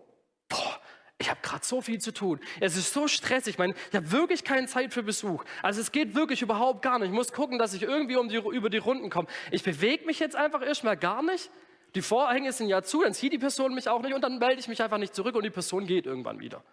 Ich 1.22 1.30
habe 1.30 1.40
gerade 1.44 1.64
so 1.64 1.82
viel 1.82 2.00
zu 2.00 2.12
tun. 2.12 2.40
Es 2.60 2.76
ist 2.76 2.94
so 2.94 3.08
stressig. 3.08 3.54
Ich 3.54 3.58
meine, 3.60 3.76
ich 3.90 3.96
habe 3.96 4.12
wirklich 4.12 4.44
keine 4.44 4.66
Zeit 4.66 4.92
für 4.92 5.04
Besuch. 5.04 5.44
Also 5.62 5.80
es 5.80 5.92
geht 5.92 6.16
wirklich 6.16 6.42
überhaupt 6.42 6.82
gar 6.82 6.98
nicht. 6.98 7.10
Ich 7.10 7.14
muss 7.14 7.32
gucken, 7.32 7.60
dass 7.60 7.76
ich 7.76 7.84
irgendwie 7.84 8.16
um 8.16 8.28
die, 8.28 8.38
über 8.38 8.72
die 8.72 8.80
Runden 8.80 9.12
komme. 9.12 9.28
Ich 9.52 9.62
bewege 9.62 10.06
mich 10.08 10.18
jetzt 10.18 10.36
einfach 10.36 10.64
erstmal 10.64 10.98
gar 10.98 11.22
nicht. 11.22 11.52
Die 11.94 12.02
Vorhänge 12.02 12.52
sind 12.54 12.70
ja 12.70 12.82
zu, 12.82 13.04
dann 13.04 13.14
zieht 13.14 13.34
die 13.34 13.38
Person 13.38 13.76
mich 13.76 13.88
auch 13.88 14.02
nicht 14.02 14.16
und 14.16 14.22
dann 14.22 14.40
melde 14.40 14.60
ich 14.60 14.68
mich 14.68 14.82
einfach 14.82 14.98
nicht 14.98 15.14
zurück 15.14 15.36
und 15.36 15.44
die 15.44 15.52
Person 15.52 15.86
geht 15.86 16.08
irgendwann 16.08 16.40
wieder. 16.40 16.64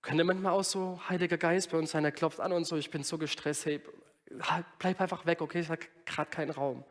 Könnte 0.00 0.24
manchmal 0.24 0.52
auch 0.52 0.64
so 0.64 0.98
Heiliger 1.10 1.36
Geist 1.36 1.70
bei 1.72 1.76
uns 1.76 1.90
sein, 1.90 2.04
er 2.04 2.12
klopft 2.12 2.40
an 2.40 2.52
und 2.52 2.64
so, 2.64 2.76
ich 2.76 2.90
bin 2.90 3.02
so 3.02 3.18
gestresst, 3.18 3.66
hey, 3.66 3.82
bleib 4.78 5.00
einfach 5.00 5.26
weg, 5.26 5.42
okay, 5.42 5.60
ich 5.60 5.68
habe 5.68 5.80
gerade 6.06 6.30
keinen 6.30 6.52
Raum. 6.52 6.84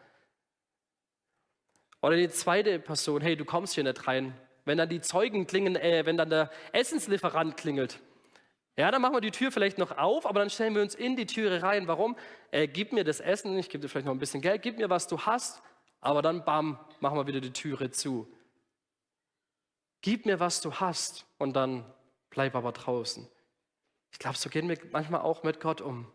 Oder 2.02 2.18
die 2.18 2.30
zweite 2.30 2.78
Person, 2.78 3.22
hey, 3.22 3.38
du 3.38 3.46
kommst 3.46 3.74
hier 3.74 3.86
nicht 3.86 4.06
rein, 4.08 4.38
wenn 4.66 4.78
dann 4.78 4.90
die 4.90 5.02
Zeugen 5.02 5.48
klingen, 5.48 5.76
äh, 5.76 6.06
wenn 6.06 6.18
dann 6.18 6.30
der 6.30 6.52
Essenslieferant 6.74 7.56
klingelt. 7.56 8.00
Ja, 8.78 8.92
dann 8.92 9.02
machen 9.02 9.14
wir 9.14 9.22
die 9.22 9.32
Tür 9.32 9.52
vielleicht 9.52 9.78
noch 9.78 9.98
auf, 9.98 10.26
aber 10.26 10.40
dann 10.40 10.50
stellen 10.50 10.76
wir 10.76 10.82
uns 10.82 10.96
in 10.96 11.16
die 11.16 11.26
Türe 11.26 11.64
rein. 11.64 11.88
Warum? 11.88 12.18
Äh, 12.52 12.68
gib 12.68 12.92
mir 12.92 13.06
das 13.06 13.22
Essen, 13.22 13.58
ich 13.58 13.70
gebe 13.70 13.82
dir 13.82 13.88
vielleicht 13.88 14.06
noch 14.06 14.14
ein 14.14 14.20
bisschen 14.20 14.42
Geld, 14.42 14.62
gib 14.64 14.78
mir, 14.78 14.90
was 14.90 15.08
du 15.08 15.20
hast, 15.20 15.62
aber 16.02 16.22
dann, 16.22 16.44
bam, 16.44 16.78
machen 17.00 17.18
wir 17.18 17.26
wieder 17.26 17.40
die 17.40 17.54
Türe 17.54 17.92
zu. 17.92 18.28
Gib 20.02 20.26
mir, 20.26 20.40
was 20.40 20.60
du 20.62 20.74
hast 20.74 21.26
und 21.38 21.56
dann 21.56 21.86
bleib 22.30 22.54
aber 22.54 22.74
draußen. 22.74 23.28
Ich 24.12 24.20
glaube, 24.20 24.38
so 24.38 24.50
gehen 24.50 24.68
wir 24.68 24.78
manchmal 24.92 25.22
auch 25.22 25.44
mit 25.44 25.60
Gott 25.60 25.82
um. 25.82 26.12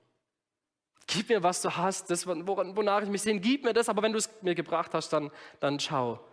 Gib 1.07 1.29
mir, 1.29 1.43
was 1.43 1.63
du 1.63 1.77
hast, 1.77 2.11
das, 2.11 2.27
wonach 2.27 3.03
ich 3.03 3.09
mich 3.09 3.23
sehne, 3.23 3.41
gib 3.41 3.65
mir 3.65 3.73
das, 3.73 3.89
aber 3.89 4.03
wenn 4.03 4.13
du 4.13 4.19
es 4.19 4.31
mir 4.43 4.55
gebracht 4.55 4.95
hast, 4.95 5.13
dann, 5.13 5.31
dann 5.61 5.81
schau. 5.81 6.25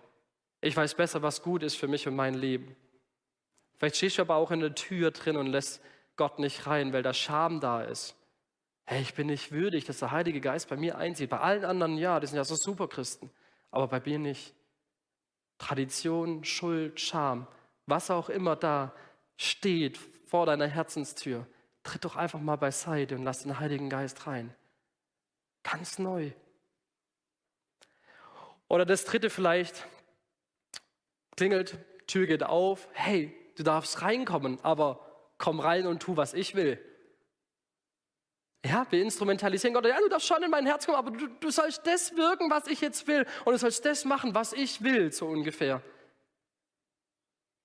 Ich 0.62 0.76
weiß 0.76 0.96
besser, 0.96 1.22
was 1.22 1.42
gut 1.42 1.64
ist 1.64 1.76
für 1.76 1.88
mich 1.88 2.08
und 2.08 2.16
mein 2.16 2.34
Leben. 2.34 2.76
Vielleicht 3.78 3.98
stehst 3.98 4.18
du 4.18 4.24
aber 4.24 4.36
auch 4.36 4.52
in 4.52 4.60
der 4.60 4.76
Tür 4.76 5.12
drin 5.12 5.38
und 5.38 5.48
lässt 5.48 5.82
Gott 6.16 6.40
nicht 6.40 6.66
rein, 6.66 6.94
weil 6.94 7.04
da 7.04 7.14
Scham 7.14 7.60
da 7.60 7.84
ist. 7.84 8.16
Hey, 8.86 9.02
ich 9.02 9.14
bin 9.14 9.28
nicht 9.28 9.52
würdig, 9.52 9.86
dass 9.86 10.00
der 10.00 10.12
Heilige 10.12 10.42
Geist 10.42 10.70
bei 10.70 10.78
mir 10.78 10.98
einzieht. 10.98 11.30
Bei 11.30 11.40
allen 11.40 11.66
anderen 11.66 11.98
ja, 11.98 12.20
die 12.20 12.28
sind 12.28 12.38
ja 12.38 12.44
so 12.44 12.56
super 12.56 12.88
Christen, 12.88 13.30
aber 13.70 13.88
bei 13.88 14.00
mir 14.00 14.18
nicht. 14.18 14.56
Tradition, 15.58 16.44
Schuld, 16.44 17.00
Scham, 17.00 17.48
was 17.86 18.10
auch 18.10 18.30
immer 18.30 18.56
da 18.56 18.94
steht 19.36 19.98
vor 19.98 20.46
deiner 20.46 20.68
Herzenstür, 20.68 21.48
tritt 21.84 22.06
doch 22.06 22.16
einfach 22.16 22.40
mal 22.40 22.56
beiseite 22.56 23.16
und 23.16 23.24
lass 23.24 23.44
den 23.44 23.60
Heiligen 23.60 23.90
Geist 23.90 24.28
rein. 24.28 24.54
Ganz 25.64 26.00
neu. 26.00 26.32
Oder 28.68 28.86
das 28.86 29.06
dritte 29.06 29.30
vielleicht, 29.30 29.88
klingelt, 31.38 31.78
Tür 32.08 32.26
geht 32.26 32.44
auf, 32.44 32.90
hey, 32.94 33.34
du 33.56 33.64
darfst 33.64 34.02
reinkommen, 34.02 34.60
aber 34.64 35.06
komm 35.38 35.60
rein 35.60 35.88
und 35.88 36.02
tu, 36.02 36.18
was 36.18 36.34
ich 36.34 36.56
will. 36.56 36.84
Ja, 38.66 38.86
wir 38.90 39.02
instrumentalisieren 39.02 39.74
Gott. 39.74 39.86
Ja, 39.86 39.98
du 40.00 40.10
darfst 40.10 40.28
schon 40.28 40.44
in 40.44 40.50
mein 40.50 40.66
Herz 40.66 40.86
kommen, 40.86 40.98
aber 40.98 41.12
du, 41.12 41.28
du 41.28 41.52
sollst 41.52 41.86
das 41.86 42.16
wirken, 42.18 42.50
was 42.50 42.68
ich 42.68 42.82
jetzt 42.82 43.08
will. 43.08 43.26
Und 43.46 43.54
du 43.54 43.60
sollst 43.60 43.86
das 43.86 44.04
machen, 44.04 44.36
was 44.36 44.52
ich 44.52 44.84
will, 44.84 45.12
so 45.14 45.28
ungefähr. 45.28 45.82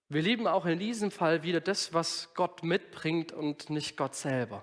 Wir 0.08 0.22
lieben 0.22 0.46
auch 0.46 0.66
in 0.66 0.78
diesem 0.78 1.10
Fall 1.10 1.42
wieder 1.42 1.60
das, 1.60 1.94
was 1.94 2.34
Gott 2.34 2.62
mitbringt 2.62 3.32
und 3.32 3.70
nicht 3.70 3.96
Gott 3.96 4.14
selber. 4.14 4.62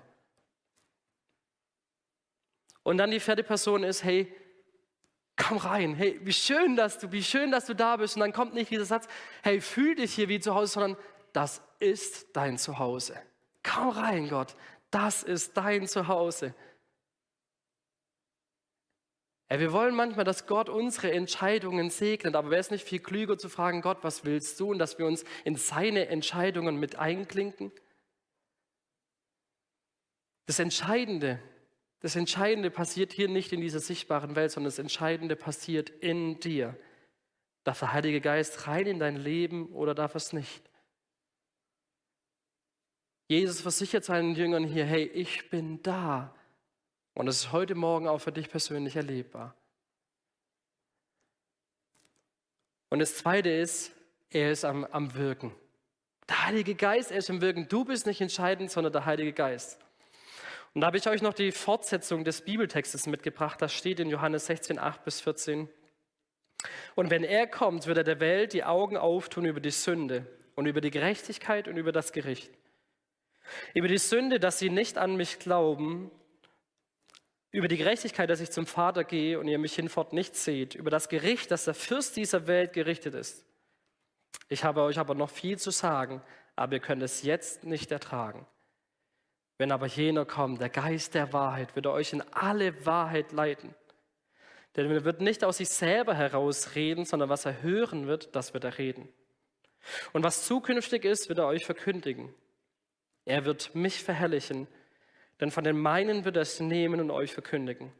Und 2.84 2.98
dann 2.98 3.10
die 3.10 3.20
vierte 3.20 3.42
Person 3.42 3.82
ist, 3.82 4.04
hey, 4.04 4.32
komm 5.40 5.58
rein, 5.58 5.94
hey, 5.94 6.20
wie 6.22 6.32
schön, 6.32 6.76
dass 6.76 6.98
du, 6.98 7.12
wie 7.12 7.22
schön, 7.22 7.50
dass 7.50 7.66
du 7.66 7.74
da 7.74 7.96
bist. 7.96 8.16
Und 8.16 8.20
dann 8.20 8.32
kommt 8.32 8.54
nicht 8.54 8.70
dieser 8.70 8.84
Satz, 8.84 9.08
hey, 9.42 9.60
fühl 9.60 9.94
dich 9.94 10.14
hier 10.14 10.28
wie 10.28 10.40
zu 10.40 10.54
Hause, 10.54 10.72
sondern 10.72 10.96
das 11.32 11.62
ist 11.78 12.36
dein 12.36 12.58
Zuhause. 12.58 13.16
Komm 13.62 13.90
rein, 13.90 14.28
Gott, 14.28 14.54
das 14.90 15.22
ist 15.22 15.56
dein 15.56 15.86
Zuhause. 15.86 16.54
Ja, 19.50 19.58
wir 19.58 19.72
wollen 19.72 19.94
manchmal, 19.94 20.24
dass 20.24 20.46
Gott 20.46 20.68
unsere 20.68 21.10
Entscheidungen 21.10 21.90
segnet, 21.90 22.36
aber 22.36 22.50
wäre 22.50 22.60
es 22.60 22.70
nicht 22.70 22.86
viel 22.86 23.00
klüger 23.00 23.36
zu 23.36 23.48
fragen, 23.48 23.82
Gott, 23.82 23.98
was 24.02 24.24
willst 24.24 24.60
du? 24.60 24.70
Und 24.70 24.78
dass 24.78 24.98
wir 24.98 25.06
uns 25.06 25.24
in 25.44 25.56
seine 25.56 26.08
Entscheidungen 26.08 26.76
mit 26.76 26.96
einklinken? 26.96 27.72
Das 30.46 30.58
Entscheidende, 30.58 31.40
das 32.00 32.16
Entscheidende 32.16 32.70
passiert 32.70 33.12
hier 33.12 33.28
nicht 33.28 33.52
in 33.52 33.60
dieser 33.60 33.80
sichtbaren 33.80 34.34
Welt, 34.34 34.50
sondern 34.50 34.68
das 34.68 34.78
Entscheidende 34.78 35.36
passiert 35.36 35.90
in 35.90 36.40
dir. 36.40 36.76
Darf 37.64 37.80
der 37.80 37.92
Heilige 37.92 38.22
Geist 38.22 38.66
rein 38.66 38.86
in 38.86 38.98
dein 38.98 39.16
Leben 39.16 39.68
oder 39.72 39.94
darf 39.94 40.14
es 40.14 40.32
nicht? 40.32 40.62
Jesus 43.28 43.60
versichert 43.60 44.04
seinen 44.04 44.34
Jüngern 44.34 44.64
hier, 44.64 44.84
hey, 44.84 45.04
ich 45.04 45.50
bin 45.50 45.82
da. 45.82 46.34
Und 47.14 47.28
es 47.28 47.42
ist 47.42 47.52
heute 47.52 47.74
Morgen 47.74 48.08
auch 48.08 48.18
für 48.18 48.32
dich 48.32 48.48
persönlich 48.48 48.96
erlebbar. 48.96 49.54
Und 52.88 52.98
das 52.98 53.16
Zweite 53.16 53.50
ist, 53.50 53.92
er 54.30 54.50
ist 54.50 54.64
am, 54.64 54.84
am 54.86 55.14
Wirken. 55.14 55.54
Der 56.28 56.46
Heilige 56.46 56.74
Geist, 56.74 57.10
er 57.10 57.18
ist 57.18 57.28
im 57.28 57.40
Wirken. 57.40 57.68
Du 57.68 57.84
bist 57.84 58.06
nicht 58.06 58.20
entscheidend, 58.20 58.70
sondern 58.70 58.92
der 58.92 59.04
Heilige 59.04 59.32
Geist. 59.32 59.78
Und 60.74 60.82
da 60.82 60.86
habe 60.86 60.98
ich 60.98 61.08
euch 61.08 61.22
noch 61.22 61.34
die 61.34 61.52
Fortsetzung 61.52 62.24
des 62.24 62.42
Bibeltextes 62.42 63.06
mitgebracht. 63.06 63.60
Das 63.60 63.72
steht 63.72 63.98
in 63.98 64.08
Johannes 64.08 64.46
16, 64.46 64.78
8 64.78 65.04
bis 65.04 65.20
14. 65.20 65.68
Und 66.94 67.10
wenn 67.10 67.24
er 67.24 67.46
kommt, 67.46 67.86
wird 67.86 67.98
er 67.98 68.04
der 68.04 68.20
Welt 68.20 68.52
die 68.52 68.64
Augen 68.64 68.96
auftun 68.96 69.46
über 69.46 69.60
die 69.60 69.70
Sünde 69.70 70.26
und 70.54 70.66
über 70.66 70.80
die 70.80 70.90
Gerechtigkeit 70.90 71.66
und 71.66 71.76
über 71.76 71.90
das 71.90 72.12
Gericht. 72.12 72.52
Über 73.74 73.88
die 73.88 73.98
Sünde, 73.98 74.38
dass 74.38 74.58
sie 74.58 74.70
nicht 74.70 74.98
an 74.98 75.16
mich 75.16 75.38
glauben, 75.38 76.10
über 77.50 77.66
die 77.66 77.78
Gerechtigkeit, 77.78 78.30
dass 78.30 78.40
ich 78.40 78.50
zum 78.50 78.66
Vater 78.66 79.02
gehe 79.02 79.40
und 79.40 79.48
ihr 79.48 79.58
mich 79.58 79.74
hinfort 79.74 80.12
nicht 80.12 80.36
seht, 80.36 80.76
über 80.76 80.90
das 80.90 81.08
Gericht, 81.08 81.50
dass 81.50 81.64
der 81.64 81.74
Fürst 81.74 82.16
dieser 82.16 82.46
Welt 82.46 82.72
gerichtet 82.72 83.14
ist. 83.14 83.44
Ich 84.48 84.62
habe 84.62 84.82
euch 84.82 84.98
aber 84.98 85.14
noch 85.14 85.30
viel 85.30 85.58
zu 85.58 85.70
sagen, 85.70 86.22
aber 86.54 86.74
ihr 86.74 86.80
könnt 86.80 87.02
es 87.02 87.22
jetzt 87.22 87.64
nicht 87.64 87.90
ertragen. 87.90 88.46
Wenn 89.60 89.72
aber 89.72 89.88
jener 89.88 90.24
kommt, 90.24 90.62
der 90.62 90.70
Geist 90.70 91.12
der 91.12 91.34
Wahrheit, 91.34 91.76
wird 91.76 91.84
er 91.84 91.92
euch 91.92 92.14
in 92.14 92.22
alle 92.32 92.86
Wahrheit 92.86 93.30
leiten. 93.30 93.74
Denn 94.74 94.90
er 94.90 95.04
wird 95.04 95.20
nicht 95.20 95.44
aus 95.44 95.58
sich 95.58 95.68
selber 95.68 96.14
herausreden, 96.14 97.04
sondern 97.04 97.28
was 97.28 97.44
er 97.44 97.60
hören 97.60 98.06
wird, 98.06 98.34
das 98.34 98.54
wird 98.54 98.64
er 98.64 98.78
reden. 98.78 99.06
Und 100.14 100.22
was 100.22 100.46
zukünftig 100.46 101.04
ist, 101.04 101.28
wird 101.28 101.40
er 101.40 101.46
euch 101.46 101.66
verkündigen. 101.66 102.34
Er 103.26 103.44
wird 103.44 103.74
mich 103.74 104.02
verherrlichen, 104.02 104.66
denn 105.40 105.50
von 105.50 105.64
den 105.64 105.78
meinen 105.78 106.24
wird 106.24 106.36
er 106.36 106.42
es 106.42 106.58
nehmen 106.58 106.98
und 106.98 107.10
euch 107.10 107.34
verkündigen. 107.34 107.92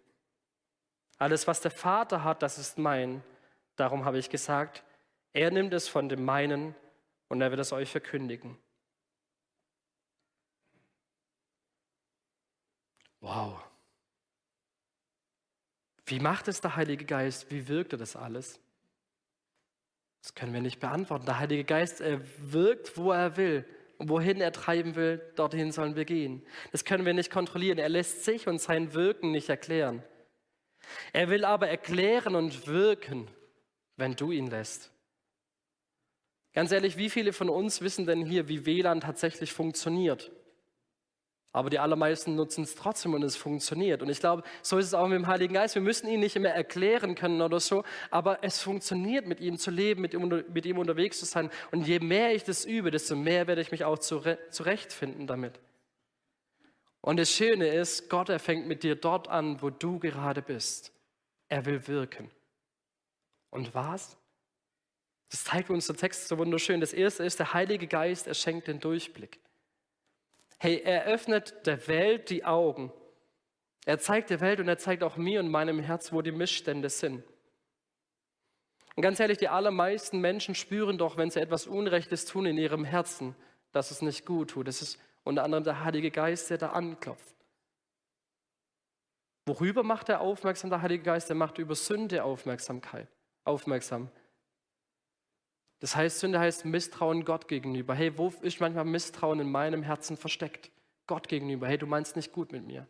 Alles, 1.18 1.46
was 1.46 1.60
der 1.60 1.72
Vater 1.72 2.24
hat, 2.24 2.42
das 2.42 2.56
ist 2.56 2.78
mein. 2.78 3.22
Darum 3.76 4.06
habe 4.06 4.16
ich 4.16 4.30
gesagt, 4.30 4.82
er 5.34 5.50
nimmt 5.50 5.74
es 5.74 5.88
von 5.88 6.08
dem 6.08 6.24
meinen 6.24 6.74
und 7.28 7.42
er 7.42 7.50
wird 7.50 7.60
es 7.60 7.74
euch 7.74 7.90
verkündigen. 7.90 8.56
Wow. 13.20 13.60
Wie 16.06 16.20
macht 16.20 16.48
es 16.48 16.60
der 16.60 16.76
Heilige 16.76 17.04
Geist? 17.04 17.50
Wie 17.50 17.68
wirkt 17.68 17.92
er 17.92 17.98
das 17.98 18.16
alles? 18.16 18.58
Das 20.22 20.34
können 20.34 20.52
wir 20.52 20.60
nicht 20.60 20.80
beantworten. 20.80 21.26
Der 21.26 21.38
Heilige 21.38 21.64
Geist, 21.64 22.00
er 22.00 22.20
wirkt, 22.38 22.96
wo 22.96 23.12
er 23.12 23.36
will. 23.36 23.64
Und 23.98 24.08
wohin 24.08 24.40
er 24.40 24.52
treiben 24.52 24.94
will, 24.94 25.20
dorthin 25.36 25.72
sollen 25.72 25.94
wir 25.94 26.06
gehen. 26.06 26.42
Das 26.72 26.86
können 26.86 27.04
wir 27.04 27.12
nicht 27.12 27.30
kontrollieren. 27.30 27.78
Er 27.78 27.90
lässt 27.90 28.24
sich 28.24 28.48
und 28.48 28.58
sein 28.58 28.94
Wirken 28.94 29.30
nicht 29.30 29.50
erklären. 29.50 30.02
Er 31.12 31.28
will 31.28 31.44
aber 31.44 31.68
erklären 31.68 32.34
und 32.34 32.66
wirken, 32.66 33.28
wenn 33.96 34.16
du 34.16 34.32
ihn 34.32 34.46
lässt. 34.46 34.90
Ganz 36.52 36.72
ehrlich, 36.72 36.96
wie 36.96 37.10
viele 37.10 37.32
von 37.32 37.48
uns 37.48 37.82
wissen 37.82 38.06
denn 38.06 38.24
hier, 38.24 38.48
wie 38.48 38.66
WLAN 38.66 39.00
tatsächlich 39.00 39.52
funktioniert? 39.52 40.32
Aber 41.52 41.68
die 41.68 41.80
allermeisten 41.80 42.36
nutzen 42.36 42.62
es 42.62 42.76
trotzdem 42.76 43.12
und 43.14 43.24
es 43.24 43.36
funktioniert. 43.36 44.02
Und 44.02 44.08
ich 44.08 44.20
glaube, 44.20 44.44
so 44.62 44.78
ist 44.78 44.86
es 44.86 44.94
auch 44.94 45.08
mit 45.08 45.16
dem 45.16 45.26
Heiligen 45.26 45.54
Geist. 45.54 45.74
Wir 45.74 45.82
müssen 45.82 46.08
ihn 46.08 46.20
nicht 46.20 46.36
immer 46.36 46.50
erklären 46.50 47.16
können 47.16 47.42
oder 47.42 47.58
so, 47.58 47.82
aber 48.10 48.44
es 48.44 48.62
funktioniert, 48.62 49.26
mit 49.26 49.40
ihm 49.40 49.58
zu 49.58 49.72
leben, 49.72 50.00
mit 50.00 50.14
ihm, 50.14 50.44
mit 50.52 50.64
ihm 50.64 50.78
unterwegs 50.78 51.18
zu 51.18 51.24
sein. 51.24 51.50
Und 51.72 51.88
je 51.88 51.98
mehr 51.98 52.34
ich 52.34 52.44
das 52.44 52.64
übe, 52.64 52.92
desto 52.92 53.16
mehr 53.16 53.48
werde 53.48 53.62
ich 53.62 53.72
mich 53.72 53.84
auch 53.84 53.98
zurechtfinden 53.98 55.26
damit. 55.26 55.58
Und 57.00 57.18
das 57.18 57.30
Schöne 57.30 57.66
ist, 57.66 58.08
Gott, 58.08 58.28
er 58.28 58.38
fängt 58.38 58.68
mit 58.68 58.84
dir 58.84 58.94
dort 58.94 59.26
an, 59.26 59.60
wo 59.60 59.70
du 59.70 59.98
gerade 59.98 60.42
bist. 60.42 60.92
Er 61.48 61.66
will 61.66 61.88
wirken. 61.88 62.30
Und 63.50 63.74
was? 63.74 64.16
Das 65.30 65.44
zeigt 65.44 65.70
uns 65.70 65.88
der 65.88 65.96
Text 65.96 66.28
so 66.28 66.38
wunderschön. 66.38 66.80
Das 66.80 66.92
erste 66.92 67.24
ist, 67.24 67.40
der 67.40 67.54
Heilige 67.54 67.88
Geist, 67.88 68.28
er 68.28 68.34
schenkt 68.34 68.68
den 68.68 68.78
Durchblick. 68.78 69.40
Hey, 70.62 70.82
er 70.84 71.06
öffnet 71.06 71.66
der 71.66 71.88
Welt 71.88 72.28
die 72.28 72.44
Augen. 72.44 72.92
Er 73.86 73.98
zeigt 73.98 74.28
der 74.28 74.42
Welt 74.42 74.60
und 74.60 74.68
er 74.68 74.76
zeigt 74.76 75.02
auch 75.02 75.16
mir 75.16 75.40
und 75.40 75.48
meinem 75.48 75.80
Herz, 75.80 76.12
wo 76.12 76.20
die 76.20 76.32
Missstände 76.32 76.90
sind. 76.90 77.24
Und 78.94 79.02
ganz 79.02 79.18
ehrlich, 79.20 79.38
die 79.38 79.48
allermeisten 79.48 80.20
Menschen 80.20 80.54
spüren 80.54 80.98
doch, 80.98 81.16
wenn 81.16 81.30
sie 81.30 81.40
etwas 81.40 81.66
Unrechtes 81.66 82.26
tun 82.26 82.44
in 82.44 82.58
ihrem 82.58 82.84
Herzen, 82.84 83.34
dass 83.72 83.90
es 83.90 84.02
nicht 84.02 84.26
gut 84.26 84.50
tut. 84.50 84.68
Das 84.68 84.82
ist 84.82 85.00
unter 85.24 85.44
anderem 85.44 85.64
der 85.64 85.82
Heilige 85.82 86.10
Geist, 86.10 86.50
der 86.50 86.58
da 86.58 86.72
anklopft. 86.72 87.36
Worüber 89.46 89.82
macht 89.82 90.10
er 90.10 90.20
aufmerksam, 90.20 90.68
der 90.68 90.82
Heilige 90.82 91.04
Geist? 91.04 91.30
Er 91.30 91.36
macht 91.36 91.56
über 91.56 91.74
Sünde 91.74 92.22
Aufmerksamkeit, 92.22 93.08
aufmerksam. 93.44 94.10
Das 95.80 95.96
heißt, 95.96 96.20
Sünde 96.20 96.38
heißt 96.38 96.66
Misstrauen 96.66 97.24
Gott 97.24 97.48
gegenüber. 97.48 97.94
Hey, 97.94 98.16
wo 98.16 98.32
ist 98.42 98.60
manchmal 98.60 98.84
Misstrauen 98.84 99.40
in 99.40 99.50
meinem 99.50 99.82
Herzen 99.82 100.16
versteckt? 100.16 100.70
Gott 101.06 101.28
gegenüber. 101.28 101.66
Hey, 101.66 101.78
du 101.78 101.86
meinst 101.86 102.16
nicht 102.16 102.32
gut 102.32 102.52
mit 102.52 102.66
mir. 102.66 102.86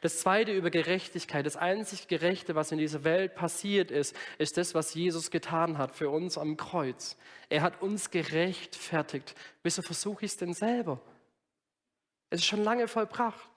Das 0.00 0.20
zweite 0.20 0.52
über 0.52 0.70
Gerechtigkeit. 0.70 1.44
Das 1.44 1.56
einzig 1.56 2.08
Gerechte, 2.08 2.54
was 2.54 2.72
in 2.72 2.78
dieser 2.78 3.04
Welt 3.04 3.34
passiert 3.34 3.90
ist, 3.90 4.16
ist 4.38 4.56
das, 4.56 4.74
was 4.74 4.94
Jesus 4.94 5.30
getan 5.30 5.76
hat 5.76 5.94
für 5.94 6.08
uns 6.08 6.38
am 6.38 6.56
Kreuz. 6.56 7.16
Er 7.48 7.62
hat 7.62 7.82
uns 7.82 8.10
gerechtfertigt. 8.10 9.34
Wieso 9.62 9.82
versuche 9.82 10.24
ich 10.24 10.32
es 10.32 10.36
denn 10.38 10.54
selber? 10.54 11.00
Es 12.30 12.40
ist 12.40 12.46
schon 12.46 12.64
lange 12.64 12.88
vollbracht. 12.88 13.48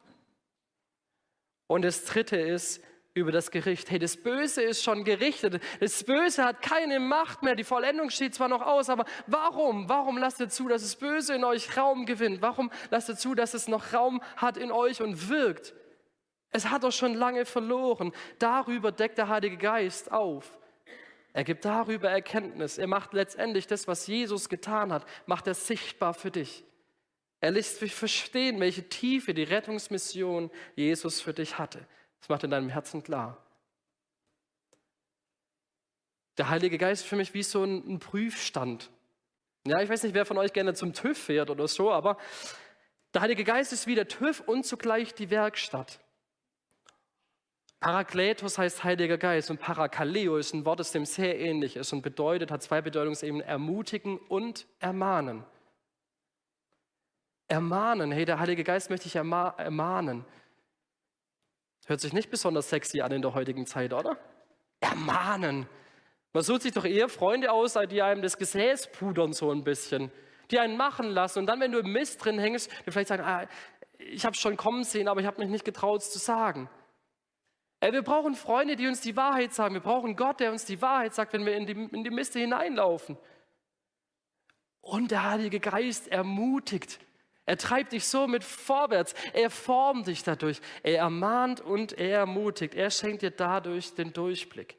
Und 1.67 1.84
das 1.84 2.06
dritte 2.06 2.38
ist, 2.38 2.84
über 3.15 3.32
das 3.32 3.49
Gericht. 3.49 3.89
Hey, 3.89 3.97
das 3.97 4.17
Böse 4.17 4.62
ist 4.62 4.84
schon 4.84 5.06
gerichtet. 5.06 5.63
Das 5.80 6.04
Böse 6.04 6.43
hat 6.43 6.62
keine 6.62 6.99
Macht 6.99 7.43
mehr. 7.43 7.56
Die 7.56 7.63
Vollendung 7.63 8.10
steht 8.10 8.36
zwar 8.36 8.49
noch 8.49 8.62
aus, 8.62 8.89
aber 8.89 9.06
warum? 9.25 9.88
Warum 9.88 10.17
lasst 10.17 10.41
ihr 10.41 10.49
zu, 10.49 10.67
dass 10.67 10.82
das 10.82 10.97
Böse 10.97 11.34
in 11.34 11.45
euch 11.45 11.78
Raum 11.78 12.06
gewinnt? 12.06 12.41
Warum 12.41 12.69
lasst 12.91 13.08
ihr 13.08 13.15
zu, 13.15 13.34
dass 13.34 13.54
es 13.54 13.69
noch 13.69 13.93
Raum 13.93 14.21
hat 14.36 14.58
in 14.58 14.69
euch 14.69 15.01
und 15.01 15.30
wirkt? 15.30 15.73
Es 16.51 16.69
hat 16.69 16.84
doch 16.84 16.91
schon 16.91 17.13
lange 17.13 17.45
verloren. 17.45 18.12
Darüber 18.38 18.91
deckt 18.91 19.17
der 19.17 19.30
Heilige 19.30 19.58
Geist 19.58 20.12
auf. 20.12 20.60
Er 21.32 21.45
gibt 21.45 21.63
darüber 21.63 22.10
Erkenntnis. 22.10 22.78
Er 22.78 22.88
macht 22.88 23.13
letztendlich 23.13 23.65
das, 23.65 23.88
was 23.88 24.08
Jesus 24.08 24.49
getan 24.49 24.91
hat, 24.91 25.06
macht 25.25 25.47
er 25.47 25.54
sichtbar 25.54 26.13
für 26.13 26.32
dich. 26.32 26.65
Er 27.39 27.51
lässt 27.51 27.82
dich 27.82 27.95
verstehen, 27.95 28.60
welche 28.60 28.89
Tiefe 28.89 29.34
die 29.34 29.43
Rettungsmission 29.43 30.51
Jesus 30.75 31.21
für 31.21 31.34
dich 31.34 31.58
hatte. 31.58 31.88
Das 32.26 32.30
macht 32.30 32.44
in 32.44 32.50
deinem 32.50 32.70
Herzen 32.70 33.04
klar. 33.04 33.38
Der 36.40 36.50
Heilige 36.50 36.80
Geist 36.80 37.04
ist 37.04 37.08
für 37.08 37.16
mich 37.16 37.36
wie 37.36 37.44
so 37.44 37.64
ein, 37.64 37.88
ein 37.88 38.00
Prüfstand. 38.00 38.90
Ja, 39.68 39.80
ich 39.80 39.90
weiß 39.90 40.02
nicht, 40.02 40.16
wer 40.16 40.26
von 40.26 40.40
euch 40.40 40.52
gerne 40.52 40.74
zum 40.74 40.94
TÜV 40.94 41.20
fährt 41.20 41.52
oder 41.52 41.68
so, 41.68 41.92
aber 41.92 42.18
der 43.14 43.22
Heilige 43.22 43.44
Geist 43.44 43.74
ist 43.74 43.86
wie 43.86 43.94
der 43.94 44.08
TÜV 44.08 44.40
und 44.40 44.66
zugleich 44.66 45.14
die 45.14 45.30
Werkstatt. 45.30 46.00
Parakletos 47.80 48.58
heißt 48.58 48.84
Heiliger 48.84 49.20
Geist 49.20 49.52
und 49.52 49.60
Parakaleo 49.60 50.38
ist 50.38 50.52
ein 50.56 50.66
Wort, 50.66 50.80
das 50.80 50.92
dem 50.92 51.06
sehr 51.06 51.40
ähnlich 51.40 51.76
ist 51.76 51.94
und 51.94 52.02
bedeutet, 52.02 52.50
hat 52.50 52.64
zwei 52.64 52.82
Bedeutungsebenen, 52.82 53.46
ermutigen 53.46 54.18
und 54.18 54.66
ermahnen. 54.80 55.46
Ermahnen, 57.48 58.12
hey, 58.12 58.26
der 58.26 58.40
Heilige 58.40 58.64
Geist 58.64 58.90
möchte 58.90 59.06
ich 59.06 59.16
erma 59.16 59.50
ermahnen. 59.60 60.26
Hört 61.86 62.02
sich 62.02 62.13
nicht 62.13 62.30
besonders 62.30 62.69
sexy 62.69 63.02
an 63.02 63.12
in 63.12 63.21
der 63.21 63.34
heutigen 63.34 63.65
Zeit, 63.65 63.93
oder? 63.93 64.17
Ermahnen. 64.80 65.67
Man 66.34 66.43
sucht 66.43 66.63
sich 66.63 66.74
doch 66.74 66.86
eher 66.86 67.08
Freunde 67.08 67.52
aus, 67.52 67.78
die 67.89 68.02
einem 68.02 68.21
das 68.21 68.38
Gesäß 68.38 68.91
pudern 68.91 69.34
so 69.34 69.52
ein 69.52 69.63
bisschen, 69.63 70.12
die 70.52 70.60
einen 70.60 70.76
machen 70.78 71.08
lassen 71.08 71.39
und 71.39 71.45
dann, 71.45 71.60
wenn 71.60 71.71
du 71.71 71.80
im 71.80 71.91
Mist 71.91 72.24
drin 72.24 72.39
hängst, 72.39 72.69
die 72.86 72.91
vielleicht 72.91 73.08
sagen, 73.08 73.24
ah, 73.24 73.48
ich 73.98 74.26
habe 74.26 74.34
es 74.34 74.41
schon 74.41 74.58
kommen 74.58 74.84
sehen, 74.84 75.08
aber 75.08 75.21
ich 75.21 75.28
habe 75.28 75.39
mich 75.39 75.50
nicht 75.50 75.63
getraut, 75.63 76.02
es 76.02 76.12
zu 76.12 76.19
sagen. 76.19 76.69
Ey, 77.80 77.93
wir 77.93 78.02
brauchen 78.02 78.36
Freunde, 78.36 78.76
die 78.76 78.88
uns 78.88 79.02
die 79.02 79.15
Wahrheit 79.15 79.54
sagen. 79.54 79.76
Wir 79.76 79.82
brauchen 79.82 80.15
Gott, 80.15 80.39
der 80.39 80.52
uns 80.52 80.65
die 80.65 80.82
Wahrheit 80.82 81.13
sagt, 81.13 81.34
wenn 81.34 81.45
wir 81.45 81.56
in 81.56 81.65
die, 81.65 81.74
in 81.74 82.04
die 82.04 82.10
Miste 82.10 82.39
hineinlaufen. 82.39 83.17
Und 84.82 85.12
der 85.12 85.30
Heilige 85.30 85.60
Geist 85.60 86.08
ermutigt. 86.08 87.00
Er 87.45 87.58
treibt 87.58 87.91
dich 87.91 88.05
so 88.05 88.27
mit 88.27 88.43
vorwärts. 88.43 89.13
Er 89.34 89.49
formt 89.49 90.08
dich 90.08 90.23
dadurch. 90.23 90.60
Er 90.81 90.99
ermahnt 90.99 91.62
und 91.62 91.93
er 91.93 92.19
ermutigt. 92.19 92.73
Er 92.73 92.89
schenkt 92.89 93.21
dir 93.21 93.31
dadurch 93.31 93.93
den 93.93 94.13
Durchblick. 94.13 94.77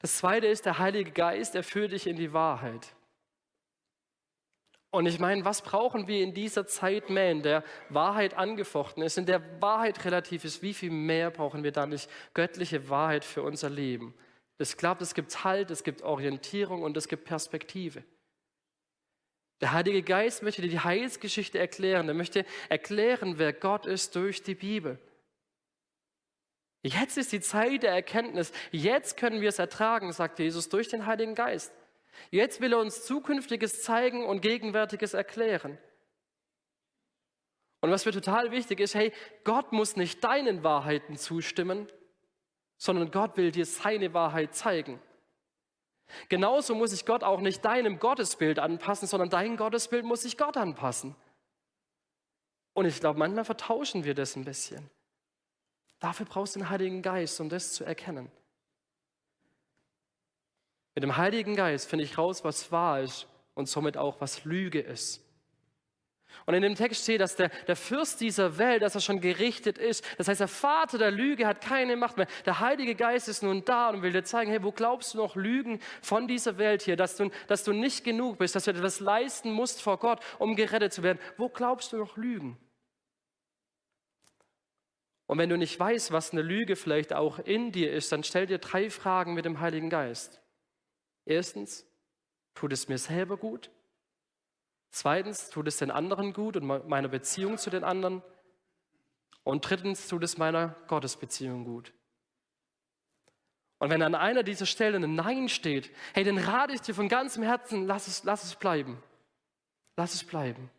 Das 0.00 0.18
zweite 0.18 0.46
ist, 0.46 0.66
der 0.66 0.78
Heilige 0.78 1.10
Geist, 1.10 1.54
er 1.54 1.62
führt 1.62 1.92
dich 1.92 2.06
in 2.06 2.16
die 2.16 2.32
Wahrheit. 2.32 2.94
Und 4.90 5.06
ich 5.06 5.18
meine, 5.18 5.44
was 5.44 5.60
brauchen 5.60 6.08
wir 6.08 6.22
in 6.22 6.32
dieser 6.32 6.66
Zeit 6.66 7.10
mehr, 7.10 7.30
in 7.30 7.42
der 7.42 7.62
Wahrheit 7.90 8.34
angefochten 8.34 9.02
ist, 9.02 9.18
in 9.18 9.26
der 9.26 9.60
Wahrheit 9.60 10.02
relativ 10.04 10.44
ist, 10.44 10.62
wie 10.62 10.72
viel 10.72 10.90
mehr 10.90 11.30
brauchen 11.30 11.62
wir 11.62 11.72
da 11.72 11.84
nicht 11.84 12.08
göttliche 12.32 12.88
Wahrheit 12.88 13.24
für 13.24 13.42
unser 13.42 13.68
Leben? 13.68 14.14
Ich 14.58 14.76
glaube, 14.76 15.02
es 15.02 15.14
gibt 15.14 15.44
Halt, 15.44 15.70
es 15.70 15.84
gibt 15.84 16.02
Orientierung 16.02 16.82
und 16.82 16.96
es 16.96 17.06
gibt 17.06 17.26
Perspektive. 17.26 18.02
Der 19.60 19.72
Heilige 19.72 20.02
Geist 20.02 20.42
möchte 20.42 20.62
dir 20.62 20.68
die 20.68 20.80
Heilsgeschichte 20.80 21.58
erklären. 21.58 22.08
Er 22.08 22.14
möchte 22.14 22.44
erklären, 22.68 23.38
wer 23.38 23.52
Gott 23.52 23.86
ist 23.86 24.14
durch 24.14 24.42
die 24.42 24.54
Bibel. 24.54 24.98
Jetzt 26.82 27.18
ist 27.18 27.32
die 27.32 27.40
Zeit 27.40 27.82
der 27.82 27.92
Erkenntnis. 27.92 28.52
Jetzt 28.70 29.16
können 29.16 29.40
wir 29.40 29.48
es 29.48 29.58
ertragen, 29.58 30.12
sagt 30.12 30.38
Jesus, 30.38 30.68
durch 30.68 30.88
den 30.88 31.06
Heiligen 31.06 31.34
Geist. 31.34 31.72
Jetzt 32.30 32.60
will 32.60 32.72
er 32.72 32.78
uns 32.78 33.04
Zukünftiges 33.04 33.82
zeigen 33.82 34.24
und 34.24 34.40
Gegenwärtiges 34.40 35.14
erklären. 35.14 35.76
Und 37.80 37.90
was 37.90 38.04
mir 38.04 38.12
total 38.12 38.50
wichtig 38.50 38.80
ist, 38.80 38.94
hey, 38.94 39.12
Gott 39.44 39.72
muss 39.72 39.96
nicht 39.96 40.22
deinen 40.24 40.64
Wahrheiten 40.64 41.16
zustimmen, 41.16 41.86
sondern 42.76 43.10
Gott 43.10 43.36
will 43.36 43.50
dir 43.50 43.66
seine 43.66 44.14
Wahrheit 44.14 44.54
zeigen. 44.54 45.00
Genauso 46.28 46.74
muss 46.74 46.90
sich 46.90 47.06
Gott 47.06 47.22
auch 47.22 47.40
nicht 47.40 47.64
deinem 47.64 47.98
Gottesbild 47.98 48.58
anpassen, 48.58 49.06
sondern 49.06 49.30
dein 49.30 49.56
Gottesbild 49.56 50.04
muss 50.04 50.22
sich 50.22 50.36
Gott 50.36 50.56
anpassen. 50.56 51.14
Und 52.72 52.86
ich 52.86 53.00
glaube, 53.00 53.18
manchmal 53.18 53.44
vertauschen 53.44 54.04
wir 54.04 54.14
das 54.14 54.36
ein 54.36 54.44
bisschen. 54.44 54.88
Dafür 55.98 56.26
brauchst 56.26 56.54
du 56.54 56.60
den 56.60 56.70
Heiligen 56.70 57.02
Geist, 57.02 57.40
um 57.40 57.48
das 57.48 57.72
zu 57.72 57.84
erkennen. 57.84 58.30
Mit 60.94 61.02
dem 61.02 61.16
Heiligen 61.16 61.56
Geist 61.56 61.88
finde 61.88 62.04
ich 62.04 62.18
raus, 62.18 62.44
was 62.44 62.72
wahr 62.72 63.00
ist 63.00 63.26
und 63.54 63.68
somit 63.68 63.96
auch, 63.96 64.20
was 64.20 64.44
Lüge 64.44 64.80
ist. 64.80 65.22
Und 66.46 66.54
in 66.54 66.62
dem 66.62 66.74
Text 66.74 67.02
steht, 67.02 67.20
dass 67.20 67.36
der, 67.36 67.50
der 67.66 67.76
Fürst 67.76 68.20
dieser 68.20 68.58
Welt, 68.58 68.82
dass 68.82 68.94
er 68.94 69.00
schon 69.00 69.20
gerichtet 69.20 69.78
ist. 69.78 70.04
Das 70.16 70.28
heißt, 70.28 70.40
der 70.40 70.48
Vater 70.48 70.98
der 70.98 71.10
Lüge 71.10 71.46
hat 71.46 71.60
keine 71.60 71.96
Macht 71.96 72.16
mehr. 72.16 72.26
Der 72.46 72.60
Heilige 72.60 72.94
Geist 72.94 73.28
ist 73.28 73.42
nun 73.42 73.64
da 73.64 73.90
und 73.90 74.02
will 74.02 74.12
dir 74.12 74.24
zeigen, 74.24 74.50
hey, 74.50 74.62
wo 74.62 74.72
glaubst 74.72 75.14
du 75.14 75.18
noch 75.18 75.36
Lügen 75.36 75.80
von 76.02 76.26
dieser 76.26 76.58
Welt 76.58 76.82
hier, 76.82 76.96
dass 76.96 77.16
du, 77.16 77.30
dass 77.46 77.64
du 77.64 77.72
nicht 77.72 78.04
genug 78.04 78.38
bist, 78.38 78.54
dass 78.54 78.64
du 78.64 78.70
etwas 78.70 79.00
leisten 79.00 79.52
musst 79.52 79.82
vor 79.82 79.98
Gott, 79.98 80.20
um 80.38 80.56
gerettet 80.56 80.92
zu 80.92 81.02
werden. 81.02 81.18
Wo 81.36 81.48
glaubst 81.48 81.92
du 81.92 81.96
noch 81.96 82.16
Lügen? 82.16 82.58
Und 85.26 85.36
wenn 85.36 85.50
du 85.50 85.58
nicht 85.58 85.78
weißt, 85.78 86.10
was 86.10 86.32
eine 86.32 86.40
Lüge 86.40 86.74
vielleicht 86.74 87.12
auch 87.12 87.38
in 87.38 87.70
dir 87.70 87.92
ist, 87.92 88.10
dann 88.12 88.24
stell 88.24 88.46
dir 88.46 88.58
drei 88.58 88.88
Fragen 88.88 89.34
mit 89.34 89.44
dem 89.44 89.60
Heiligen 89.60 89.90
Geist. 89.90 90.40
Erstens, 91.26 91.86
tut 92.54 92.72
es 92.72 92.88
mir 92.88 92.96
selber 92.96 93.36
gut? 93.36 93.70
Zweitens, 94.90 95.50
tut 95.50 95.68
es 95.68 95.76
den 95.76 95.90
anderen 95.90 96.32
gut 96.32 96.56
und 96.56 96.88
meiner 96.88 97.08
Beziehung 97.08 97.58
zu 97.58 97.70
den 97.70 97.84
anderen? 97.84 98.22
Und 99.44 99.68
drittens, 99.68 100.08
tut 100.08 100.24
es 100.24 100.38
meiner 100.38 100.76
Gottesbeziehung 100.88 101.64
gut? 101.64 101.92
Und 103.78 103.90
wenn 103.90 104.02
an 104.02 104.14
einer 104.14 104.42
dieser 104.42 104.66
Stellen 104.66 105.04
ein 105.04 105.14
Nein 105.14 105.48
steht, 105.48 105.90
hey, 106.14 106.24
dann 106.24 106.38
rate 106.38 106.74
ich 106.74 106.80
dir 106.80 106.94
von 106.94 107.08
ganzem 107.08 107.42
Herzen, 107.42 107.86
lass 107.86 108.08
es, 108.08 108.24
lass 108.24 108.44
es 108.44 108.56
bleiben. 108.56 109.02
Lass 109.96 110.14
es 110.14 110.24
bleiben. 110.24 110.70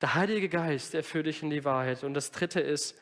Der 0.00 0.14
Heilige 0.14 0.48
Geist, 0.48 0.92
der 0.94 1.04
führt 1.04 1.26
dich 1.26 1.42
in 1.42 1.50
die 1.50 1.64
Wahrheit. 1.64 2.04
Und 2.04 2.14
das 2.14 2.32
dritte 2.32 2.60
ist, 2.60 2.98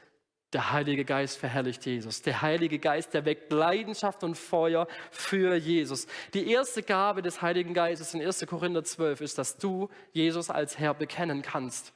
der 0.54 0.72
Heilige 0.72 1.04
Geist 1.04 1.36
verherrlicht 1.36 1.84
Jesus. 1.84 2.22
Der 2.22 2.40
Heilige 2.40 2.78
Geist, 2.78 3.12
der 3.12 3.24
weckt 3.24 3.52
Leidenschaft 3.52 4.22
und 4.22 4.36
Feuer 4.36 4.86
für 5.10 5.56
Jesus. 5.56 6.06
Die 6.32 6.50
erste 6.50 6.82
Gabe 6.82 7.22
des 7.22 7.42
Heiligen 7.42 7.74
Geistes 7.74 8.14
in 8.14 8.24
1. 8.24 8.46
Korinther 8.46 8.84
12 8.84 9.20
ist, 9.20 9.36
dass 9.36 9.58
du 9.58 9.88
Jesus 10.12 10.50
als 10.50 10.78
Herr 10.78 10.94
bekennen 10.94 11.42
kannst. 11.42 11.92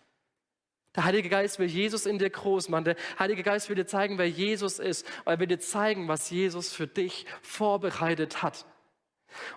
Der 0.97 1.05
Heilige 1.05 1.29
Geist 1.29 1.61
will 1.61 1.69
Jesus 1.69 2.07
in 2.07 2.19
dir 2.19 2.31
groß 2.31 2.69
machen. 2.69 2.85
Der 2.85 2.97
Heilige 3.19 3.45
Geist 3.45 3.69
will 3.69 3.77
dir 3.77 3.87
zeigen, 3.87 4.19
wer 4.19 4.29
Jesus 4.29 4.81
ist. 4.81 5.07
Und 5.25 5.33
er 5.33 5.39
will 5.39 5.47
dir 5.47 5.61
zeigen, 5.61 6.09
was 6.09 6.29
Jesus 6.31 6.73
für 6.73 6.89
dich 6.89 7.27
vorbereitet 7.43 8.43
hat. 8.43 8.67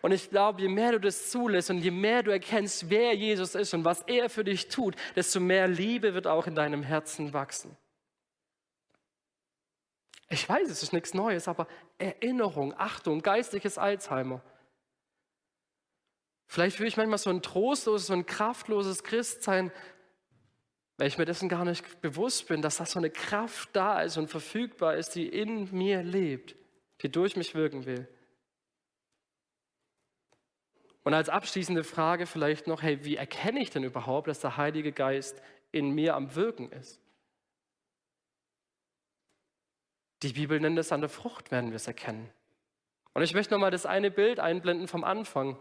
Und 0.01 0.11
ich 0.11 0.29
glaube, 0.29 0.61
je 0.61 0.67
mehr 0.67 0.91
du 0.91 0.99
das 0.99 1.31
zulässt 1.31 1.71
und 1.71 1.79
je 1.79 1.91
mehr 1.91 2.21
du 2.21 2.29
erkennst, 2.29 2.89
wer 2.89 3.15
Jesus 3.15 3.55
ist 3.55 3.73
und 3.73 3.85
was 3.85 4.01
er 4.03 4.29
für 4.29 4.43
dich 4.43 4.67
tut, 4.67 4.95
desto 5.15 5.39
mehr 5.39 5.67
Liebe 5.67 6.13
wird 6.13 6.27
auch 6.27 6.45
in 6.45 6.53
deinem 6.53 6.83
Herzen 6.83 7.33
wachsen. 7.33 7.75
Ich 10.31 10.47
weiß, 10.47 10.69
es 10.69 10.81
ist 10.81 10.93
nichts 10.93 11.13
Neues, 11.13 11.49
aber 11.49 11.67
Erinnerung, 11.97 12.73
Achtung, 12.77 13.21
geistliches 13.21 13.77
Alzheimer. 13.77 14.41
Vielleicht 16.47 16.77
fühle 16.77 16.87
ich 16.87 16.95
manchmal 16.95 17.17
so 17.17 17.29
ein 17.29 17.41
trostloses, 17.41 18.07
so 18.07 18.13
ein 18.13 18.25
kraftloses 18.25 19.03
Christsein, 19.03 19.73
weil 20.97 21.07
ich 21.07 21.17
mir 21.17 21.25
dessen 21.25 21.49
gar 21.49 21.65
nicht 21.65 21.99
bewusst 21.99 22.47
bin, 22.47 22.61
dass 22.61 22.77
da 22.77 22.85
so 22.85 22.97
eine 22.97 23.09
Kraft 23.09 23.69
da 23.73 24.01
ist 24.01 24.15
und 24.15 24.29
verfügbar 24.29 24.95
ist, 24.95 25.15
die 25.15 25.27
in 25.27 25.69
mir 25.75 26.01
lebt, 26.01 26.55
die 27.01 27.11
durch 27.11 27.35
mich 27.35 27.53
wirken 27.53 27.85
will. 27.85 28.07
Und 31.03 31.13
als 31.13 31.27
abschließende 31.27 31.83
Frage 31.83 32.25
vielleicht 32.25 32.67
noch, 32.67 32.81
hey, 32.81 33.03
wie 33.03 33.17
erkenne 33.17 33.59
ich 33.59 33.69
denn 33.69 33.83
überhaupt, 33.83 34.29
dass 34.29 34.39
der 34.39 34.55
Heilige 34.55 34.93
Geist 34.93 35.41
in 35.73 35.91
mir 35.91 36.15
am 36.15 36.35
Wirken 36.35 36.71
ist? 36.71 37.00
Die 40.23 40.33
Bibel 40.33 40.59
nennt 40.59 40.77
es 40.77 40.91
an 40.91 41.01
der 41.01 41.09
Frucht, 41.09 41.51
werden 41.51 41.71
wir 41.71 41.77
es 41.77 41.87
erkennen. 41.87 42.29
Und 43.13 43.23
ich 43.23 43.33
möchte 43.33 43.53
nochmal 43.53 43.71
das 43.71 43.85
eine 43.85 44.11
Bild 44.11 44.39
einblenden 44.39 44.87
vom 44.87 45.03
Anfang, 45.03 45.57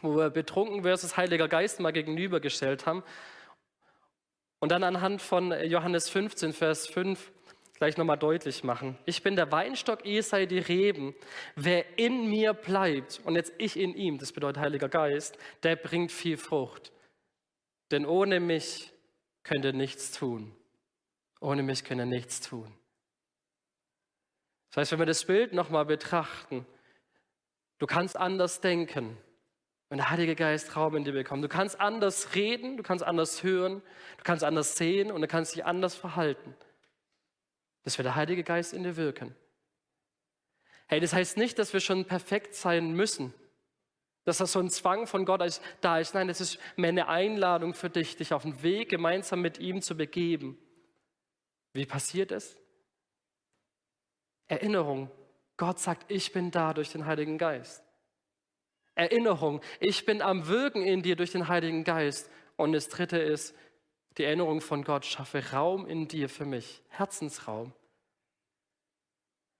wo 0.00 0.16
wir 0.16 0.30
betrunken 0.30 0.82
versus 0.82 1.16
Heiliger 1.16 1.48
Geist 1.48 1.80
mal 1.80 1.92
gegenübergestellt 1.92 2.86
haben. 2.86 3.02
Und 4.58 4.72
dann 4.72 4.82
anhand 4.82 5.20
von 5.20 5.52
Johannes 5.64 6.08
15, 6.08 6.52
Vers 6.52 6.88
5 6.88 7.32
gleich 7.74 7.96
nochmal 7.96 8.18
deutlich 8.18 8.64
machen. 8.64 8.98
Ich 9.04 9.22
bin 9.22 9.36
der 9.36 9.52
Weinstock, 9.52 10.06
ihr 10.06 10.22
seid 10.22 10.50
die 10.50 10.58
Reben. 10.58 11.14
Wer 11.54 11.98
in 11.98 12.28
mir 12.28 12.54
bleibt 12.54 13.20
und 13.24 13.34
jetzt 13.36 13.52
ich 13.58 13.78
in 13.78 13.94
ihm, 13.94 14.18
das 14.18 14.32
bedeutet 14.32 14.62
Heiliger 14.62 14.88
Geist, 14.88 15.36
der 15.62 15.76
bringt 15.76 16.10
viel 16.10 16.36
Frucht. 16.36 16.92
Denn 17.90 18.06
ohne 18.06 18.40
mich 18.40 18.92
könnt 19.42 19.64
ihr 19.64 19.72
nichts 19.72 20.12
tun. 20.12 20.56
Ohne 21.40 21.62
mich 21.62 21.84
könnt 21.84 22.00
ihr 22.00 22.06
nichts 22.06 22.40
tun. 22.40 22.72
Das 24.74 24.80
heißt, 24.80 24.92
wenn 24.92 24.98
wir 24.98 25.06
das 25.06 25.24
Bild 25.24 25.52
nochmal 25.52 25.84
betrachten, 25.84 26.66
du 27.78 27.86
kannst 27.86 28.16
anders 28.16 28.60
denken, 28.60 29.16
wenn 29.88 29.98
der 29.98 30.10
Heilige 30.10 30.34
Geist 30.34 30.74
Raum 30.74 30.96
in 30.96 31.04
dir 31.04 31.12
bekommt. 31.12 31.44
Du 31.44 31.48
kannst 31.48 31.78
anders 31.78 32.34
reden, 32.34 32.76
du 32.76 32.82
kannst 32.82 33.04
anders 33.04 33.44
hören, 33.44 33.82
du 34.16 34.24
kannst 34.24 34.42
anders 34.42 34.76
sehen 34.76 35.12
und 35.12 35.20
du 35.20 35.28
kannst 35.28 35.54
dich 35.54 35.64
anders 35.64 35.94
verhalten. 35.94 36.56
Das 37.84 37.98
wird 37.98 38.06
der 38.06 38.16
Heilige 38.16 38.42
Geist 38.42 38.72
in 38.72 38.82
dir 38.82 38.96
wirken. 38.96 39.36
Hey, 40.88 40.98
das 40.98 41.12
heißt 41.12 41.36
nicht, 41.36 41.56
dass 41.60 41.72
wir 41.72 41.78
schon 41.78 42.06
perfekt 42.06 42.56
sein 42.56 42.94
müssen. 42.94 43.32
Dass 44.24 44.38
das 44.38 44.50
so 44.50 44.58
ein 44.58 44.70
Zwang 44.70 45.06
von 45.06 45.24
Gott 45.24 45.60
da 45.82 45.98
ist. 45.98 46.14
Nein, 46.14 46.26
das 46.26 46.40
ist 46.40 46.58
mehr 46.74 46.88
eine 46.88 47.06
Einladung 47.06 47.74
für 47.74 47.90
dich, 47.90 48.16
dich 48.16 48.32
auf 48.32 48.42
den 48.42 48.60
Weg 48.64 48.88
gemeinsam 48.88 49.40
mit 49.40 49.58
ihm 49.58 49.82
zu 49.82 49.96
begeben. 49.96 50.58
Wie 51.74 51.86
passiert 51.86 52.32
es? 52.32 52.56
Erinnerung. 54.54 55.10
Gott 55.56 55.78
sagt, 55.78 56.10
ich 56.10 56.32
bin 56.32 56.50
da 56.50 56.72
durch 56.74 56.92
den 56.92 57.06
Heiligen 57.06 57.38
Geist. 57.38 57.82
Erinnerung, 58.94 59.60
ich 59.80 60.06
bin 60.06 60.22
am 60.22 60.46
Wirken 60.46 60.82
in 60.82 61.02
dir 61.02 61.16
durch 61.16 61.32
den 61.32 61.48
Heiligen 61.48 61.82
Geist. 61.82 62.30
Und 62.56 62.72
das 62.72 62.88
Dritte 62.88 63.18
ist, 63.18 63.54
die 64.16 64.24
Erinnerung 64.24 64.60
von 64.60 64.84
Gott, 64.84 65.04
schaffe 65.04 65.50
Raum 65.52 65.86
in 65.86 66.06
dir 66.06 66.28
für 66.28 66.44
mich, 66.44 66.82
Herzensraum. 66.88 67.72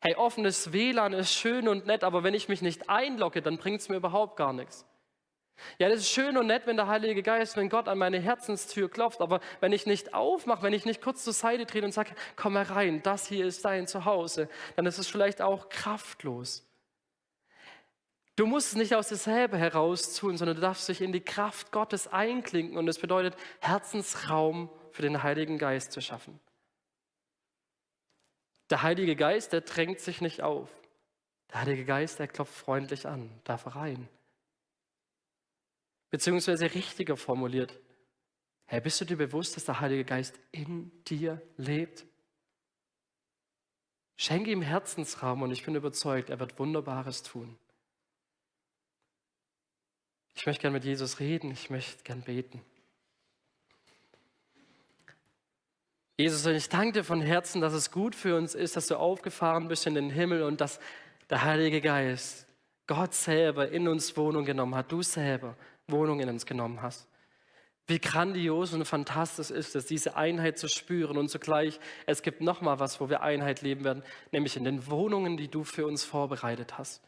Hey, 0.00 0.14
offenes 0.14 0.72
WLAN 0.72 1.12
ist 1.12 1.32
schön 1.32 1.66
und 1.66 1.86
nett, 1.86 2.04
aber 2.04 2.22
wenn 2.22 2.34
ich 2.34 2.48
mich 2.48 2.62
nicht 2.62 2.88
einlogge, 2.88 3.42
dann 3.42 3.58
bringt 3.58 3.80
es 3.80 3.88
mir 3.88 3.96
überhaupt 3.96 4.36
gar 4.36 4.52
nichts. 4.52 4.86
Ja, 5.78 5.88
das 5.88 6.00
ist 6.00 6.10
schön 6.10 6.36
und 6.36 6.46
nett, 6.46 6.66
wenn 6.66 6.76
der 6.76 6.88
Heilige 6.88 7.22
Geist, 7.22 7.56
wenn 7.56 7.68
Gott 7.68 7.88
an 7.88 7.98
meine 7.98 8.18
Herzenstür 8.18 8.90
klopft, 8.90 9.20
aber 9.20 9.40
wenn 9.60 9.72
ich 9.72 9.86
nicht 9.86 10.14
aufmache, 10.14 10.62
wenn 10.62 10.72
ich 10.72 10.84
nicht 10.84 11.00
kurz 11.00 11.24
zur 11.24 11.32
Seite 11.32 11.66
trete 11.66 11.86
und 11.86 11.92
sage, 11.92 12.14
komm 12.36 12.56
herein, 12.56 13.02
das 13.02 13.26
hier 13.26 13.46
ist 13.46 13.64
dein 13.64 13.86
Zuhause, 13.86 14.48
dann 14.76 14.86
ist 14.86 14.98
es 14.98 15.06
vielleicht 15.06 15.40
auch 15.40 15.68
kraftlos. 15.68 16.66
Du 18.36 18.46
musst 18.46 18.68
es 18.68 18.74
nicht 18.76 18.94
aus 18.96 19.08
dir 19.08 19.16
selber 19.16 19.56
heraus 19.56 20.16
tun, 20.16 20.36
sondern 20.36 20.56
du 20.56 20.62
darfst 20.62 20.88
dich 20.88 21.00
in 21.00 21.12
die 21.12 21.20
Kraft 21.20 21.70
Gottes 21.70 22.08
einklinken 22.08 22.76
und 22.76 22.86
das 22.86 22.98
bedeutet, 22.98 23.36
Herzensraum 23.60 24.70
für 24.90 25.02
den 25.02 25.22
Heiligen 25.22 25.58
Geist 25.58 25.92
zu 25.92 26.00
schaffen. 26.00 26.40
Der 28.70 28.82
Heilige 28.82 29.14
Geist, 29.14 29.52
der 29.52 29.60
drängt 29.60 30.00
sich 30.00 30.20
nicht 30.20 30.42
auf. 30.42 30.68
Der 31.52 31.60
Heilige 31.60 31.84
Geist, 31.84 32.18
der 32.18 32.26
klopft 32.26 32.54
freundlich 32.54 33.06
an, 33.06 33.30
darf 33.44 33.76
rein. 33.76 34.08
Beziehungsweise 36.14 36.72
richtiger 36.72 37.16
formuliert, 37.16 37.76
Herr, 38.66 38.80
bist 38.80 39.00
du 39.00 39.04
dir 39.04 39.16
bewusst, 39.16 39.56
dass 39.56 39.64
der 39.64 39.80
Heilige 39.80 40.04
Geist 40.04 40.38
in 40.52 40.92
dir 41.06 41.42
lebt? 41.56 42.06
Schenke 44.16 44.52
ihm 44.52 44.62
Herzensraum 44.62 45.42
und 45.42 45.50
ich 45.50 45.64
bin 45.64 45.74
überzeugt, 45.74 46.30
er 46.30 46.38
wird 46.38 46.56
Wunderbares 46.60 47.24
tun. 47.24 47.58
Ich 50.36 50.46
möchte 50.46 50.62
gerne 50.62 50.74
mit 50.74 50.84
Jesus 50.84 51.18
reden, 51.18 51.50
ich 51.50 51.68
möchte 51.68 52.04
gern 52.04 52.22
beten. 52.22 52.62
Jesus, 56.16 56.46
ich 56.46 56.68
danke 56.68 57.00
dir 57.00 57.04
von 57.04 57.22
Herzen, 57.22 57.60
dass 57.60 57.72
es 57.72 57.90
gut 57.90 58.14
für 58.14 58.36
uns 58.36 58.54
ist, 58.54 58.76
dass 58.76 58.86
du 58.86 59.00
aufgefahren 59.00 59.66
bist 59.66 59.84
in 59.88 59.96
den 59.96 60.10
Himmel 60.10 60.44
und 60.44 60.60
dass 60.60 60.78
der 61.28 61.42
Heilige 61.42 61.80
Geist, 61.80 62.46
Gott 62.86 63.14
selber 63.14 63.70
in 63.70 63.88
uns 63.88 64.16
Wohnung 64.16 64.44
genommen 64.44 64.76
hat, 64.76 64.92
du 64.92 65.02
selber 65.02 65.56
Wohnung 65.88 66.20
in 66.20 66.28
uns 66.28 66.46
genommen 66.46 66.82
hast. 66.82 67.08
Wie 67.86 67.98
grandios 67.98 68.72
und 68.72 68.86
fantastisch 68.86 69.50
ist 69.50 69.76
es, 69.76 69.84
diese 69.84 70.16
Einheit 70.16 70.58
zu 70.58 70.68
spüren 70.68 71.18
und 71.18 71.28
zugleich, 71.28 71.78
es 72.06 72.22
gibt 72.22 72.40
noch 72.40 72.62
mal 72.62 72.80
was, 72.80 72.98
wo 72.98 73.10
wir 73.10 73.20
Einheit 73.20 73.60
leben 73.60 73.84
werden, 73.84 74.02
nämlich 74.32 74.56
in 74.56 74.64
den 74.64 74.86
Wohnungen, 74.90 75.36
die 75.36 75.48
du 75.48 75.64
für 75.64 75.86
uns 75.86 76.02
vorbereitet 76.02 76.78
hast. 76.78 77.02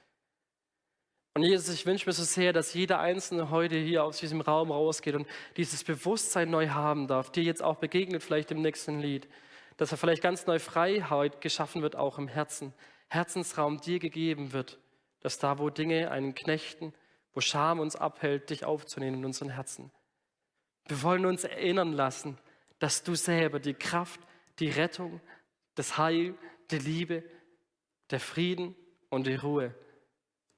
Und 1.34 1.42
Jesus, 1.42 1.74
ich 1.74 1.86
wünsche 1.86 2.08
mir 2.08 2.12
so 2.12 2.24
sehr, 2.24 2.52
dass 2.52 2.74
jeder 2.74 2.98
Einzelne 2.98 3.50
heute 3.50 3.76
hier 3.76 4.04
aus 4.04 4.20
diesem 4.20 4.40
Raum 4.40 4.70
rausgeht 4.70 5.14
und 5.14 5.26
dieses 5.56 5.84
Bewusstsein 5.84 6.50
neu 6.50 6.68
haben 6.68 7.08
darf, 7.08 7.30
dir 7.30 7.42
jetzt 7.42 7.62
auch 7.62 7.76
begegnet, 7.76 8.22
vielleicht 8.22 8.50
im 8.50 8.60
nächsten 8.60 9.00
Lied, 9.00 9.28
dass 9.76 9.92
er 9.92 9.98
vielleicht 9.98 10.22
ganz 10.22 10.46
neu 10.46 10.58
Freiheit 10.58 11.40
geschaffen 11.40 11.82
wird, 11.82 11.96
auch 11.96 12.18
im 12.18 12.28
Herzen, 12.28 12.72
Herzensraum 13.08 13.80
dir 13.80 13.98
gegeben 13.98 14.52
wird, 14.52 14.78
dass 15.20 15.38
da, 15.38 15.58
wo 15.58 15.70
Dinge 15.70 16.10
einen 16.10 16.34
knechten, 16.34 16.94
wo 17.36 17.40
Scham 17.40 17.78
uns 17.78 17.94
abhält, 17.94 18.50
dich 18.50 18.64
aufzunehmen 18.64 19.18
in 19.18 19.24
unseren 19.26 19.50
Herzen. 19.50 19.92
Wir 20.88 21.02
wollen 21.02 21.26
uns 21.26 21.44
erinnern 21.44 21.92
lassen, 21.92 22.38
dass 22.80 23.04
du 23.04 23.14
selber 23.14 23.60
die 23.60 23.74
Kraft, 23.74 24.20
die 24.58 24.70
Rettung, 24.70 25.20
das 25.76 25.96
Heil, 25.96 26.34
die 26.72 26.78
Liebe, 26.78 27.22
der 28.10 28.18
Frieden 28.18 28.74
und 29.10 29.28
die 29.28 29.36
Ruhe 29.36 29.74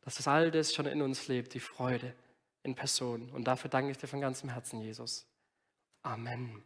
dass 0.09 0.15
das 0.15 0.27
all 0.27 0.51
das 0.51 0.75
schon 0.75 0.87
in 0.87 1.03
uns 1.03 1.29
lebt, 1.29 1.53
die 1.53 1.61
Freude 1.61 2.15
in 2.63 2.75
Person. 2.75 3.29
Und 3.29 3.45
dafür 3.45 3.69
danke 3.69 3.91
ich 3.91 3.99
dir 3.99 4.07
von 4.07 4.23
ganzem 4.23 4.49
Herzen, 4.49 4.81
Jesus. 4.81 5.27
Amen. 6.01 6.65